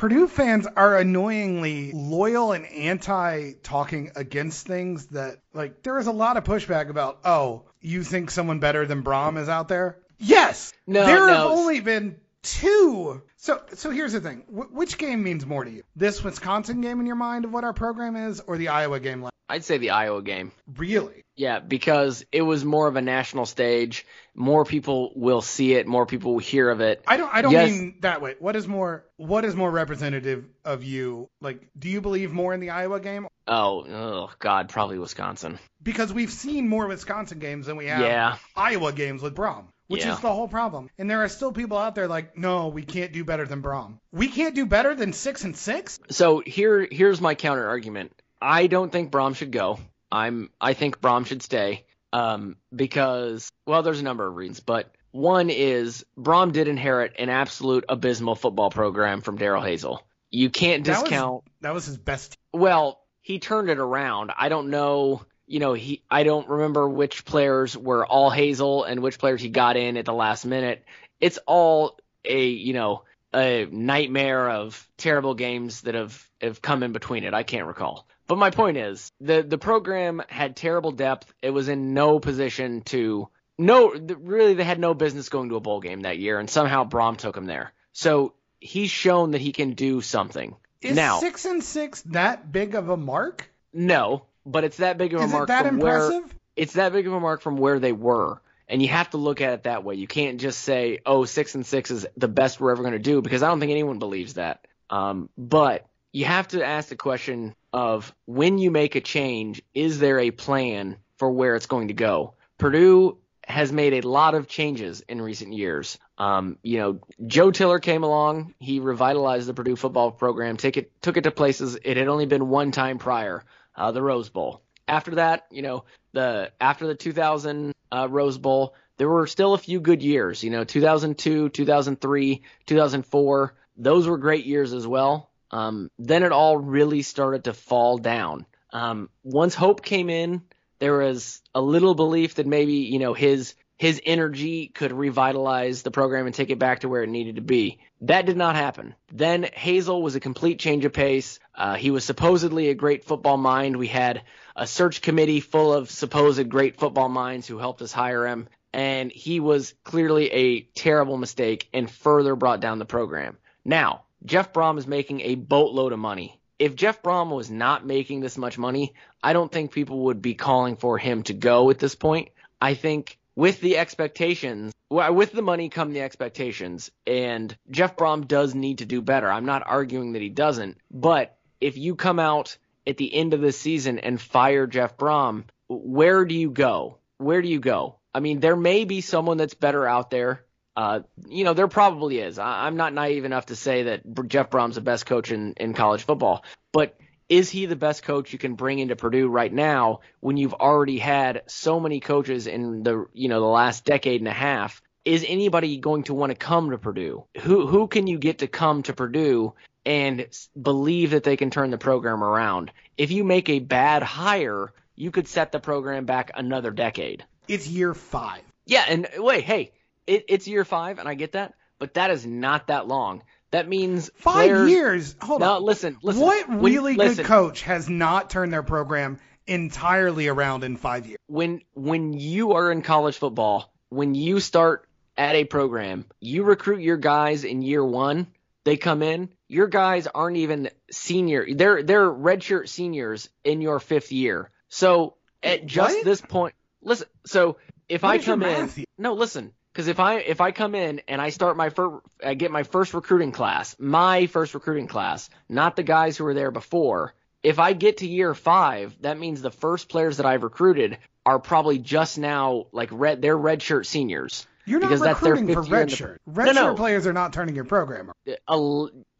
[0.03, 6.12] Purdue fans are annoyingly loyal and anti talking against things that, like, there is a
[6.12, 10.01] lot of pushback about, oh, you think someone better than Brohm is out there?
[10.19, 10.73] Yes!
[10.88, 11.33] No, there no.
[11.33, 13.22] have only been two.
[13.37, 14.44] So, so here's the thing.
[14.48, 15.83] Wh- which game means more to you?
[15.96, 19.22] This Wisconsin game in your mind of what our program is, or the Iowa game?
[19.22, 20.52] Like, I'd say the Iowa game.
[20.76, 21.22] really?
[21.35, 24.07] Yeah, because it was more of a national stage.
[24.35, 25.87] More people will see it.
[25.87, 27.02] More people will hear of it.
[27.07, 27.33] I don't.
[27.35, 27.70] I don't Yes.
[27.70, 28.35] mean that way.
[28.38, 29.07] What is more?
[29.16, 31.31] What is more representative of you?
[31.40, 33.26] Like, do you believe more in the Iowa game?
[33.48, 35.59] Oh, oh God, probably Wisconsin.
[35.83, 38.37] Because we've seen more Wisconsin games than we have Yeah.
[38.55, 40.14] Iowa games with Brohm, which Yeah.
[40.14, 40.88] is the whole problem.
[40.99, 43.99] And there are still people out there like, no, we can't do better than Brohm.
[44.12, 45.99] We can't do better than six and six.
[46.11, 48.12] So here, here's my counter argument.
[48.40, 49.79] I don't think Brohm should go.
[50.11, 51.85] I'm, I think Brohm should stay.
[52.12, 57.31] Um, because, well, there's a number of reasons, but one is Brohm did inherit an
[57.31, 60.01] absolute abysmal football program from Darrell Hazell.
[60.31, 61.45] You can't That was- discount.
[61.62, 62.37] That was his best.
[62.53, 64.31] Well, he turned it around.
[64.37, 65.23] I don't know.
[65.46, 66.02] You know, he.
[66.11, 70.05] I don't remember which players were all Hazell and which players he got in at
[70.05, 70.85] the last minute.
[71.20, 76.92] It's all a you know a nightmare of terrible games that have have come in
[76.92, 77.35] between it.
[77.35, 78.07] I can't recall.
[78.26, 81.33] But my point is, the the program had terrible depth.
[81.42, 83.28] It was in no position to
[83.59, 86.85] no really they had no business going to a bowl game that year, and somehow
[86.85, 87.72] Brohm took him there.
[87.92, 90.57] So he's shown that he can do something.
[90.81, 93.50] Is now, six and six that big of a mark?
[93.72, 96.22] no, but it's that big of a Is mark it that from where
[96.57, 98.40] it's that big of a mark from where they were.
[98.68, 99.96] And you have to look at it that way.
[99.96, 102.98] You can't just say, "Oh, six and six is the best we're ever going to
[102.98, 104.66] do," because I don't think anyone believes that.
[104.88, 109.98] Um, but you have to ask the question of when you make a change, is
[109.98, 112.35] there a plan for where it's going to go?
[112.59, 115.98] Purdue has made a lot of changes in recent years.
[116.16, 118.55] Um, you know, Joe Tiller came along.
[118.59, 122.26] He revitalized the Purdue football program, took it took it to places it had only
[122.26, 123.44] been one time prior,
[123.75, 124.63] uh, the Rose Bowl.
[124.89, 129.59] After that, you know, the after the 2000 uh, Rose Bowl, there were still a
[129.59, 130.43] few good years.
[130.43, 133.55] You know, 2002, 2003, 2004.
[133.77, 135.31] Those were great years as well.
[135.51, 138.47] Um, then it all really started to fall down.
[138.73, 140.43] Um, once Hope came in,
[140.79, 145.91] there was a little belief that maybe you know his his energy could revitalize the
[145.91, 147.81] program and take it back to where it needed to be.
[148.03, 148.95] That did not happen.
[149.13, 151.39] Then Hazell was a complete change of pace.
[151.55, 153.77] Uh, he was supposedly a great football mind.
[153.77, 154.23] We had
[154.55, 159.11] a search committee full of supposed great football minds who helped us hire him, and
[159.11, 163.37] he was clearly a terrible mistake and further brought down the program.
[163.65, 166.41] Now, Jeff Brohm is making a boatload of money.
[166.59, 170.35] If Jeff Brohm was not making this much money, I don't think people would be
[170.35, 172.29] calling for him to go at this point.
[172.61, 178.55] I think with the expectations, with the money come the expectations, and Jeff Brohm does
[178.55, 179.31] need to do better.
[179.31, 183.40] I'm not arguing that he doesn't, but if you come out at the end of
[183.40, 186.99] the season and fire Jeff Brohm, where do you go?
[187.18, 187.97] Where do you go?
[188.14, 190.45] I mean, there may be someone that's better out there.
[190.75, 192.38] Uh, you know, there probably is.
[192.38, 195.75] I, I'm not naive enough to say that Jeff Brohm's the best coach in, in
[195.75, 196.97] college football, but
[197.33, 200.99] is he the best coach you can bring into Purdue right now when you've already
[200.99, 204.83] had so many coaches in the you know the last decade and a half?
[205.07, 207.25] Is anybody going to want to come to Purdue?
[207.40, 209.55] Who who can you get to come to Purdue
[209.87, 210.27] and
[210.61, 212.71] believe that they can turn the program around?
[212.99, 217.25] If you make a bad hire, you could set the program back another decade.
[217.49, 218.42] It's year five.
[218.66, 219.73] Yeah, and wait, hey,
[220.07, 223.23] it, it's year five, and I get that, but that is not that long.
[223.53, 225.17] That means Five players- years.
[225.23, 225.62] Hold No, on.
[225.62, 226.21] listen, listen.
[226.23, 227.17] What When- really listen.
[227.19, 231.19] good coach has not turned their program entirely around in five years?
[231.27, 236.81] when when you are in college football, when you start at a program, you recruit
[236.81, 238.27] your guys in year one.
[238.65, 239.29] They come in.
[239.49, 241.47] Your guys aren't even senior.
[241.55, 244.51] They're they're redshirt seniors in your fifth year.
[244.69, 246.05] So at just What?
[246.05, 247.09] this point, listen.
[247.27, 247.57] So
[247.88, 248.85] if What I come in, here?
[248.97, 249.53] no, listen.
[249.73, 252.63] Because if I if I come in and I start my first, I get my
[252.63, 257.15] first recruiting class, my first recruiting class, not the guys who were there before.
[257.43, 261.39] If I get to year five, that means the first players that I've recruited are
[261.39, 263.23] probably just now like red.
[263.23, 264.47] They're redshirt seniors.
[264.65, 266.17] You're not because that's their recruiting for fifth the- redshirt.
[266.27, 266.75] No, Redshirt no.
[266.77, 268.13] players are not turning your program.
[268.29, 268.39] around.
[268.47, 268.57] Uh, a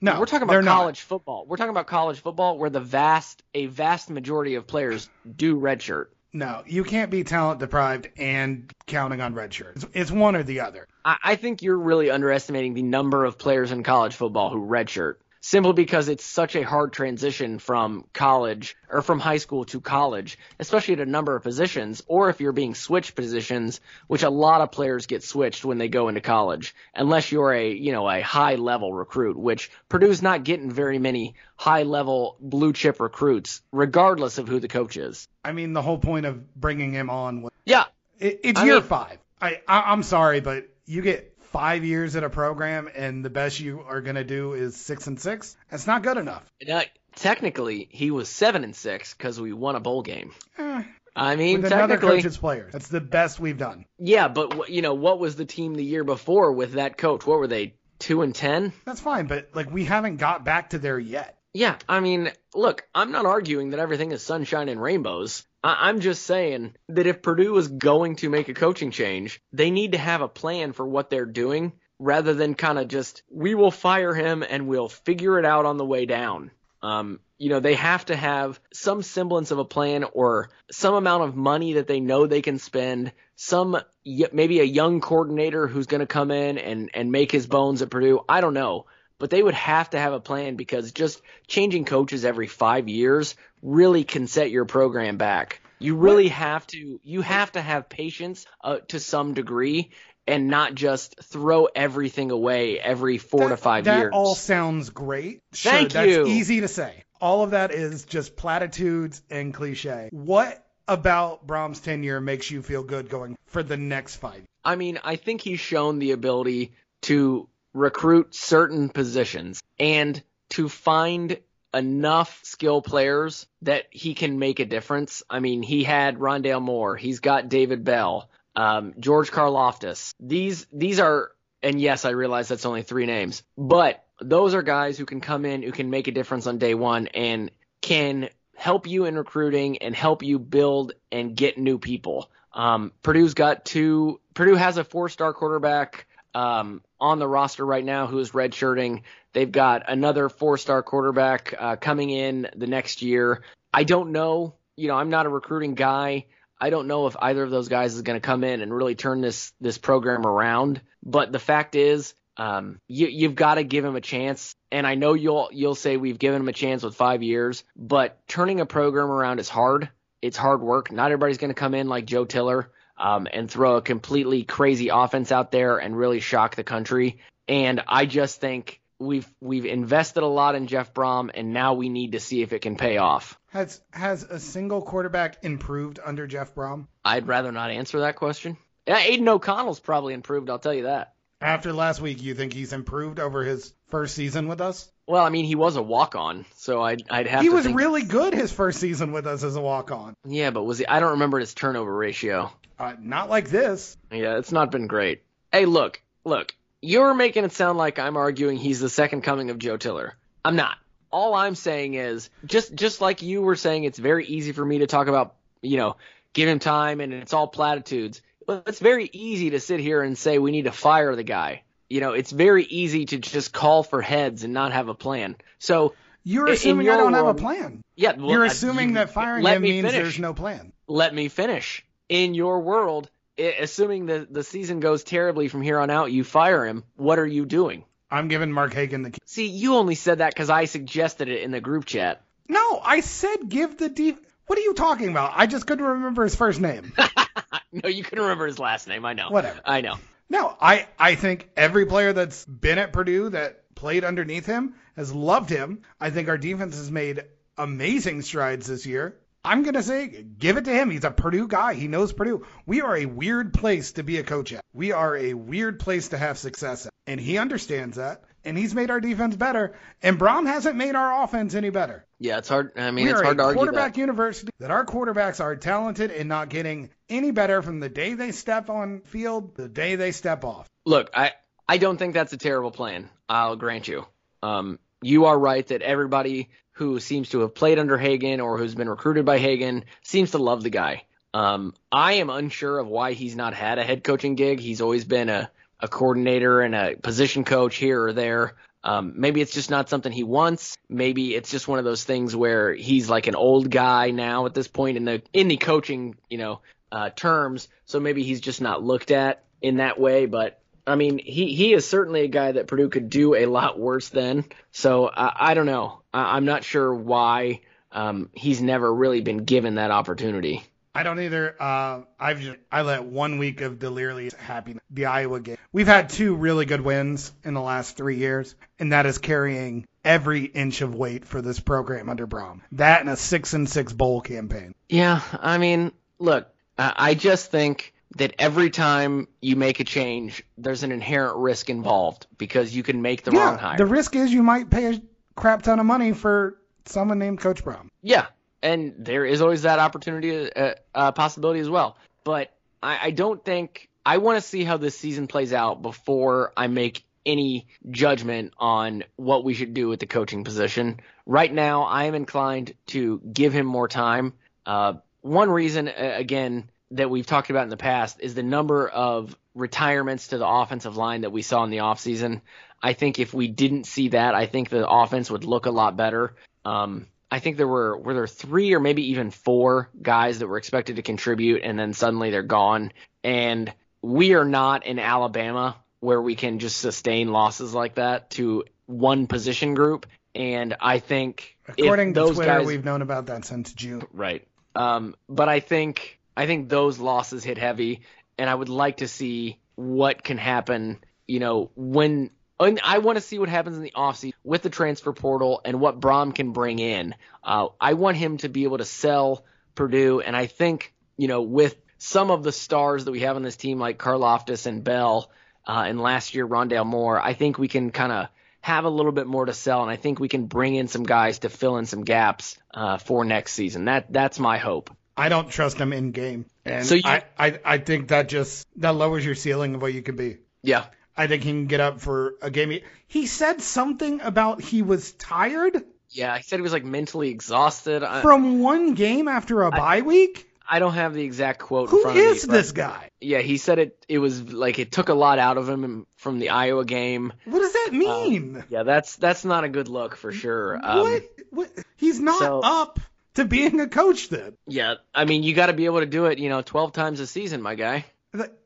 [0.01, 0.77] No, we're talking about not.
[0.77, 1.47] college football.
[1.49, 6.07] We're talking about college football where the vast, a vast majority of players do redshirt.
[6.35, 9.77] No, you can't be talent deprived and counting on redshirt.
[9.77, 10.89] It's, it's one or the other.
[11.05, 15.17] I, I think you're really underestimating the number of players in college football who redshirt.
[15.43, 20.39] Simply because it's such a hard transition from college or from high school to college,
[20.61, 24.61] especially at a number of positions, or if you're being switched positions, which a lot
[24.61, 28.21] of players get switched when they go into college, unless you're a, you know, a
[28.23, 34.39] high level recruit, which Purdue's not getting very many high level blue chip recruits, regardless
[34.39, 35.29] of who the coach is.
[35.45, 37.85] I mean, the whole point of bringing him on was Yeah.
[38.21, 39.19] it, it's I year mean- five.
[39.41, 43.61] I, I I'm sorry, but you get five years at a program, and the best
[43.61, 45.57] you are gonna do is six and six.
[45.71, 46.51] That's not good enough.
[46.67, 46.83] Now,
[47.17, 50.33] technically, he was seven and six because we won a bowl game.
[50.59, 50.83] Eh,
[51.15, 53.85] I mean, with another technically, coach's players, that's the best we've done.
[53.99, 57.27] yeah, but you know, what was the team the year before with that coach?
[57.27, 57.75] What were they?
[57.99, 58.73] Two and ten?
[58.85, 61.39] That's fine, but like we haven't got back to there yet.
[61.55, 65.45] Yeah, I mean, look, I'm not arguing that everything is sunshine and rainbows.
[65.63, 69.71] I- I'm just saying that if Purdue is going to make a coaching change, they
[69.71, 73.55] need to have a plan for what they're doing rather than kind of just, we
[73.55, 76.51] will fire him and we'll figure it out on the way down.
[76.83, 81.25] Um, you know, they have to have some semblance of a plan or some amount
[81.25, 86.01] of money that they know they can spend, some maybe a young coordinator who's going
[86.01, 88.21] to come in and, and make his bones at Purdue.
[88.29, 88.87] I don't know
[89.23, 93.37] but they would have to have a plan because just changing coaches every five years
[93.63, 95.61] really can set your program back.
[95.79, 99.93] You really have to you have to have patience uh, to some degree
[100.27, 104.11] and not just throw everything away every four to five that years.
[104.11, 105.39] That all sounds great.
[105.53, 106.27] Sure, Thank that's you.
[106.27, 107.05] easy to say.
[107.21, 110.09] All of that is just platitudes and cliche.
[110.11, 114.39] What about Brohm's tenure makes you feel good going for the next five?
[114.39, 114.47] years?
[114.65, 121.39] I mean, I think he's shown the ability to recruit certain positions and to find
[121.75, 125.23] enough skill players that he can make a difference.
[125.31, 130.15] I mean, he had Rondale Moore, he's got David Bell, um, George Karlaftis.
[130.21, 134.99] These these are, and yes, I realize that's only three names, but those are guys
[134.99, 137.51] who can come in, who can make a difference on day one, and
[137.81, 142.31] can help you in recruiting and help you build and get new people.
[142.53, 144.21] Um, Purdue's got two.
[144.35, 149.03] Purdue has a four-star quarterback um, on the roster right now who is redshirting.
[149.33, 153.43] They've got another four-star quarterback uh, coming in the next year.
[153.73, 154.55] I don't know.
[154.77, 156.27] You know, I'm not a recruiting guy.
[156.61, 158.95] I don't know if either of those guys is going to come in and really
[158.95, 160.81] turn this this program around.
[161.03, 164.55] But the fact is, um, you, you've got to give him a chance.
[164.71, 168.27] And I know you'll you'll say we've given him a chance with five years, but
[168.29, 169.91] turning a program around is hard.
[170.23, 170.93] It's hard work.
[170.93, 174.89] Not everybody's going to come in like Joe Tiller um, and throw a completely crazy
[174.89, 177.19] offense out there and really shock the country.
[177.49, 181.89] And I just think we've we've invested a lot in Jeff Brohm, and now we
[181.89, 183.39] need to see if it can pay off.
[183.49, 186.87] Has has a single quarterback improved under Jeff Brohm?
[187.05, 188.57] I'd rather not answer that question.
[188.87, 190.51] Yeah, Aidan O'Connell's probably improved.
[190.51, 191.15] I'll tell you that.
[191.41, 194.89] After last week, you think he's improved over his first season with us?
[195.09, 198.05] Well, I mean, he was a walk-on, so I'd I'd have He was think- really
[198.05, 200.15] good his first season with us as a walk-on.
[200.25, 200.87] Yeah, but was he?
[200.87, 202.53] I don't remember his turnover ratio.
[202.83, 203.97] Uh, not like this.
[204.11, 205.23] Yeah, it's not been great.
[205.53, 206.53] Hey, look, look.
[206.81, 210.15] You're making it sound like I'm arguing he's the second coming of Joe Tiller.
[210.45, 210.77] I'm not.
[211.13, 214.79] All I'm saying is just just like you were saying, it's very easy for me
[214.79, 215.97] to talk about, you know,
[216.33, 218.21] give him time and it's all platitudes.
[218.49, 221.63] It's very easy to sit here and say we need to fire the guy.
[221.89, 225.37] You know, it's very easy to just call for heads and not have a plan.
[225.61, 227.83] So You're In assuming I don't have a plan.
[227.95, 230.03] yeah, well, You're assuming you- that firing him me means finish.
[230.03, 230.73] there's no plan.
[230.89, 231.85] let me finish.
[232.09, 236.67] In your world, assuming the the season goes terribly from here on out, you fire
[236.67, 236.85] him.
[236.97, 237.85] What are you doing?
[238.11, 239.21] I'm giving Mark Hagen the key.
[239.25, 242.23] See, you only said that because I suggested it in the group chat.
[242.49, 244.19] No, I said give the def.
[244.47, 245.33] What are you talking about?
[245.35, 246.93] I just couldn't remember his first name.
[247.73, 249.07] no, you couldn't remember his last name.
[249.07, 249.31] I know.
[249.31, 249.61] Whatever.
[249.65, 249.97] I know.
[250.29, 255.13] No, I, I think every player that's been at Purdue that played underneath him has
[255.13, 255.83] loved him.
[256.01, 257.25] I think our defense has made
[257.57, 259.17] amazing strides this year.
[259.45, 260.91] I'm going to say give it to him.
[260.91, 261.75] He's a Purdue guy.
[261.75, 262.47] He knows Purdue.
[262.67, 264.65] We are a weird place to be a coach at.
[264.73, 266.93] We are a weird place to have success at.
[267.07, 268.23] And he understands that.
[268.45, 269.75] And he's made our defense better.
[270.01, 272.07] And Brohm hasn't made our offense any better.
[272.19, 272.73] Yeah, it's hard.
[272.77, 274.01] I mean, we it's hard to argue quarterback that.
[274.01, 278.33] university that our quarterbacks are talented and not getting any better from the day they
[278.33, 280.69] step on field the day they step off.
[280.87, 281.33] Look, I
[281.69, 283.09] I don't think that's a terrible plan.
[283.29, 284.07] I'll grant you.
[284.43, 288.75] Um, you are right that everybody who seems to have played under Hagen or who's
[288.75, 291.05] been recruited by Hagen seems to love the guy.
[291.35, 294.61] Um, I am unsure of why he's not had a head coaching gig.
[294.61, 295.51] He's always been a,
[295.81, 298.55] a coordinator and a position coach here or there.
[298.85, 300.77] Um, maybe it's just not something he wants.
[300.89, 304.55] Maybe it's just one of those things where he's like an old guy now at
[304.55, 306.61] this point in the in the coaching, you know,
[306.91, 307.69] uh, terms.
[307.85, 310.27] So maybe he's just not looked at in that way.
[310.27, 313.79] But I mean, he he is certainly a guy that Purdue could do a lot
[313.79, 314.45] worse than.
[314.73, 316.02] So I don't know.
[316.13, 317.61] I, I'm not sure why
[317.91, 320.65] um, he's never really been given that opportunity.
[320.95, 321.57] I don't either.
[321.59, 324.83] Uh, I've just, I let one week of delirious happiness.
[324.91, 325.57] The Iowa game.
[325.73, 329.87] We've had two really good wins in the last three years, and that is carrying
[330.05, 332.61] every inch of weight for this program under Brohm.
[332.73, 334.75] That and a six and six bowl campaign.
[334.89, 340.45] Yeah, I mean, look, I I just think that every time you make a change,
[340.59, 343.79] there's an inherent risk involved because you can make the wrong hire.
[343.79, 345.01] the risk is you might pay a
[345.37, 347.89] crap ton of money for someone named Coach Brown.
[348.03, 348.27] Yeah,
[348.63, 351.97] and there is always that opportunity, uh, uh, possibility as well.
[352.25, 352.53] But
[352.83, 356.67] I, I don't think I want to see how this season plays out before I
[356.67, 361.01] make any judgment on what we should do with the coaching position.
[361.25, 364.35] Right now, I am inclined to give him more time.
[364.67, 369.37] Uh, one reason, again, that we've talked about in the past is the number of
[369.55, 372.41] retirements to the offensive line that we saw in the offseason.
[372.83, 375.97] I think if we didn't see that, I think the offense would look a lot
[375.97, 376.35] better.
[376.65, 380.59] Um, I think there were were there three or maybe even four guys that were
[380.59, 382.93] expected to contribute, and then suddenly they're gone.
[383.25, 383.73] And
[384.03, 389.29] we are not in Alabama where we can just sustain losses like that to one
[389.29, 390.07] position group.
[390.35, 394.03] And I think if According to those Twitter, guys, we've known about that since June.
[394.13, 394.47] Right.
[394.75, 398.03] Um, but I think I think those losses hit heavy,
[398.39, 400.99] and I would like to see what can happen.
[401.27, 402.31] You know, when
[402.61, 405.81] and I want to see what happens in the offseason with the transfer portal and
[405.81, 407.15] what Brohm can bring in.
[407.43, 411.43] Uh, I want him to be able to sell Purdue, and I think you know
[411.43, 415.31] with some of the stars that we have on this team, like Karlaftis and Bell,
[415.67, 418.29] uh, and last year Rondale Moore, I think we can kind of
[418.61, 421.03] have a little bit more to sell, and I think we can bring in some
[421.03, 423.87] guys to fill in some gaps uh, for next season.
[423.87, 424.91] That that's my hope.
[425.17, 428.67] I don't trust him in game, and So you- I, I I think that just
[428.77, 430.39] that lowers your ceiling of what you could be.
[430.63, 430.87] Yeah.
[431.17, 432.71] I think he can get up for a game.
[432.71, 437.29] He, he said something about he was tired Yeah, he said he was like mentally
[437.29, 438.03] exhausted.
[438.03, 440.49] I, from one game after a bye week.
[440.67, 442.31] I don't have the exact quote in front of me.
[442.31, 443.11] is this guy?
[443.21, 444.07] Yeah, he said it.
[444.09, 447.35] It was like it took a lot out of him from the Iowa game.
[447.45, 448.65] What does that mean?
[448.71, 450.81] Yeah, that's that's not a good look for sure.
[450.83, 451.23] Um, what?
[451.51, 451.71] what?
[451.97, 453.01] He's not so- up
[453.35, 454.57] to being a coach then.
[454.67, 456.39] Yeah, I mean you got to be able to do it.
[456.39, 458.05] You know, twelve times a season, my guy.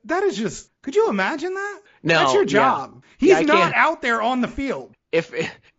[0.04, 0.70] That, is just.
[0.82, 1.80] Could you imagine that?
[2.04, 2.46] No, That's your yeah.
[2.46, 3.02] job.
[3.18, 4.94] He's Yeah, not out there on the field.
[5.10, 5.32] If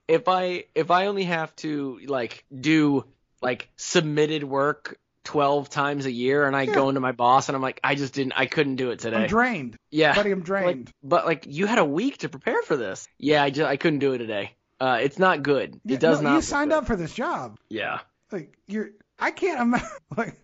[0.07, 3.05] if I if I only have to like do
[3.41, 4.97] like submitted work.
[5.23, 8.13] 12 times a year and I go into my boss and I'm like I just
[8.13, 9.17] didn't I couldn't do it today.
[9.17, 9.75] I'm drained.
[9.91, 10.15] Yeah.
[10.15, 10.91] Buddy, I'm Like, drained.
[11.03, 13.05] but like you had a week to prepare for this.
[13.19, 14.53] Yeah, I just I couldn't do it today.
[14.79, 15.81] Uh, it's not good.
[15.83, 16.35] Yeah, It does no, not.
[16.37, 16.77] You signed good.
[16.77, 17.57] up for this job.
[17.67, 17.99] Yeah.
[18.31, 18.89] Like you're.
[19.19, 19.87] I can't imagine.
[20.15, 20.35] Like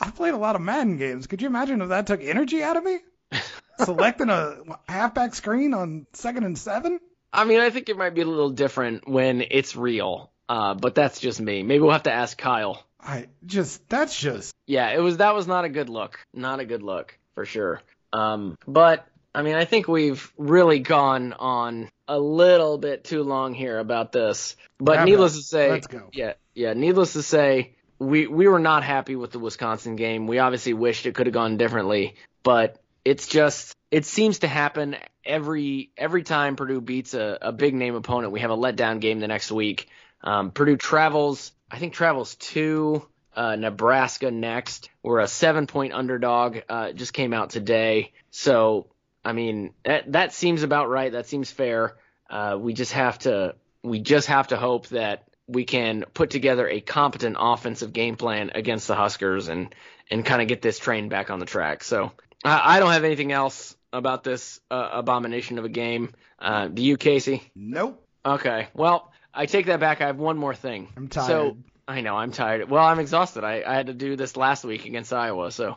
[0.00, 1.26] I played a lot of Madden games.
[1.26, 2.98] Could you imagine if that took energy out of me?
[3.78, 4.58] Selecting a
[4.88, 7.00] halfback screen on second and seven.
[7.32, 10.30] I mean, I think it might be a little different when it's real.
[10.48, 11.62] Uh, but that's just me.
[11.62, 12.84] Maybe we'll have to ask Kyle.
[13.00, 13.88] I just.
[13.88, 14.54] That's just.
[14.66, 16.18] Yeah, it was that was not a good look.
[16.34, 17.82] Not a good look for sure.
[18.12, 23.54] Um, but I mean, I think we've really gone on a little bit too long
[23.54, 24.56] here about this.
[24.78, 26.08] But needless to say, Let's go.
[26.12, 26.72] yeah, yeah.
[26.72, 30.26] Needless to say, we we were not happy with the Wisconsin game.
[30.26, 34.96] We obviously wished it could have gone differently, but it's just it seems to happen
[35.24, 38.32] every every time Purdue beats a, a big name opponent.
[38.32, 39.88] We have a letdown game the next week.
[40.22, 44.90] Um, Purdue travels, I think travels to uh, Nebraska next.
[45.02, 46.58] We're a seven point underdog.
[46.68, 48.86] Uh, just came out today, so
[49.24, 51.12] I mean that that seems about right.
[51.12, 51.96] That seems fair.
[52.28, 56.68] Uh, we just have to we just have to hope that we can put together
[56.68, 59.74] a competent offensive game plan against the Huskers and
[60.10, 61.84] and kind of get this train back on the track.
[61.84, 62.12] So
[62.44, 66.12] I, I don't have anything else about this uh, abomination of a game.
[66.38, 67.42] Uh, do you, Casey?
[67.54, 68.04] Nope.
[68.24, 68.68] Okay.
[68.74, 70.00] Well, I take that back.
[70.00, 70.88] I have one more thing.
[70.96, 71.26] I'm tired.
[71.26, 72.68] So I know I'm tired.
[72.68, 73.44] Well, I'm exhausted.
[73.44, 75.50] I, I had to do this last week against Iowa.
[75.50, 75.76] So,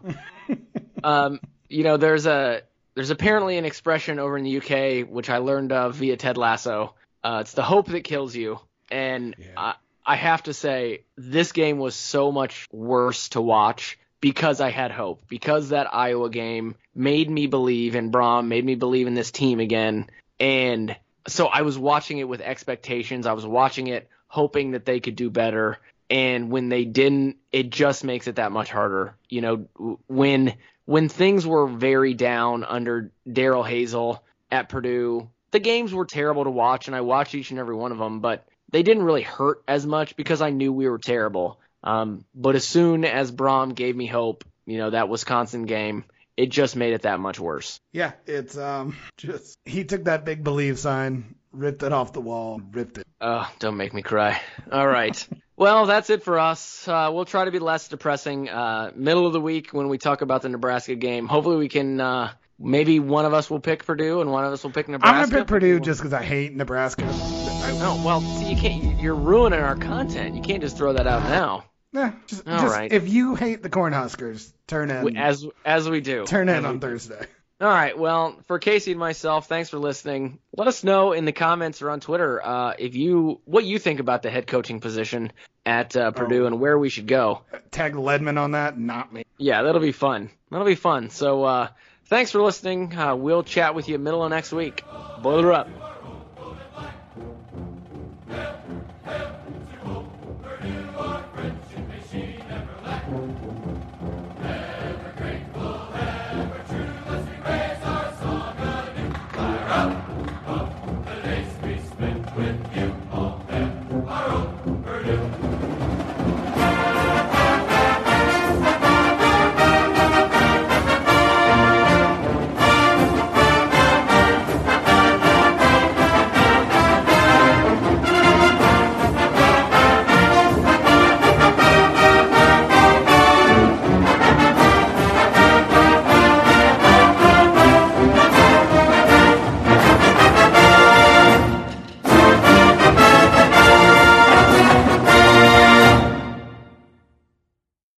[1.03, 2.61] um, you know, there's a
[2.95, 6.93] there's apparently an expression over in the UK which I learned of via Ted Lasso.
[7.23, 8.59] Uh, it's the hope that kills you,
[8.93, 9.75] and I,
[10.05, 14.91] I have to say this game was so much worse to watch because I had
[14.91, 15.21] hope.
[15.27, 19.59] Because that Iowa game made me believe in Brohm, made me believe in this team
[19.59, 20.95] again, and
[21.27, 23.25] so I was watching it with expectations.
[23.25, 25.79] I was watching it hoping that they could do better.
[26.09, 29.15] And when they didn't, it just makes it that much harder.
[29.29, 34.19] You know, when when things were very down under Darrell Hazell
[34.51, 37.91] at Purdue, the games were terrible to watch, and I watched each and every one
[37.91, 38.19] of them.
[38.19, 41.59] But they didn't really hurt as much because I knew we were terrible.
[41.83, 46.05] Um, but as soon as Brohm gave me hope, you know, that Wisconsin game,
[46.35, 47.79] it just made it that much worse.
[47.91, 52.59] Yeah, it's um just he took that big believe sign, ripped it off the wall,
[52.71, 53.05] ripped it.
[53.21, 54.41] Oh, don't make me cry.
[54.71, 55.27] All right.
[55.55, 56.87] well, that's it for us.
[56.87, 58.49] Uh, we'll try to be less depressing.
[58.49, 61.27] Uh, middle of the week when we talk about the Nebraska game.
[61.27, 62.01] Hopefully, we can.
[62.01, 62.31] Uh,
[62.63, 65.15] maybe one of us will pick Purdue and one of us will pick Nebraska.
[65.15, 67.03] I'm gonna pick Purdue just because I hate Nebraska.
[67.03, 68.99] No, well, see, you can't.
[68.99, 70.35] You're ruining our content.
[70.35, 71.65] You can't just throw that out now.
[71.91, 72.91] Yeah, just, All just right.
[72.91, 75.15] if you hate the Cornhuskers, turn in.
[75.15, 76.25] As as we do.
[76.25, 76.87] turn in on do.
[76.87, 77.27] Thursday.
[77.61, 77.97] All right.
[77.97, 80.39] Well, for Casey and myself, thanks for listening.
[80.57, 83.99] Let us know in the comments or on Twitter uh, if you what you think
[83.99, 85.31] about the head coaching position
[85.65, 87.41] at uh, Purdue and where we should go.
[87.71, 89.23] Tag Ledman on that, not me.
[89.37, 90.29] Yeah, that'll be fun.
[90.51, 91.09] That'll be fun.
[91.09, 91.67] So uh,
[92.13, 92.95] Thanks for listening.
[92.95, 94.83] Uh, we'll chat with you middle of next week.
[95.23, 95.67] Boiler up.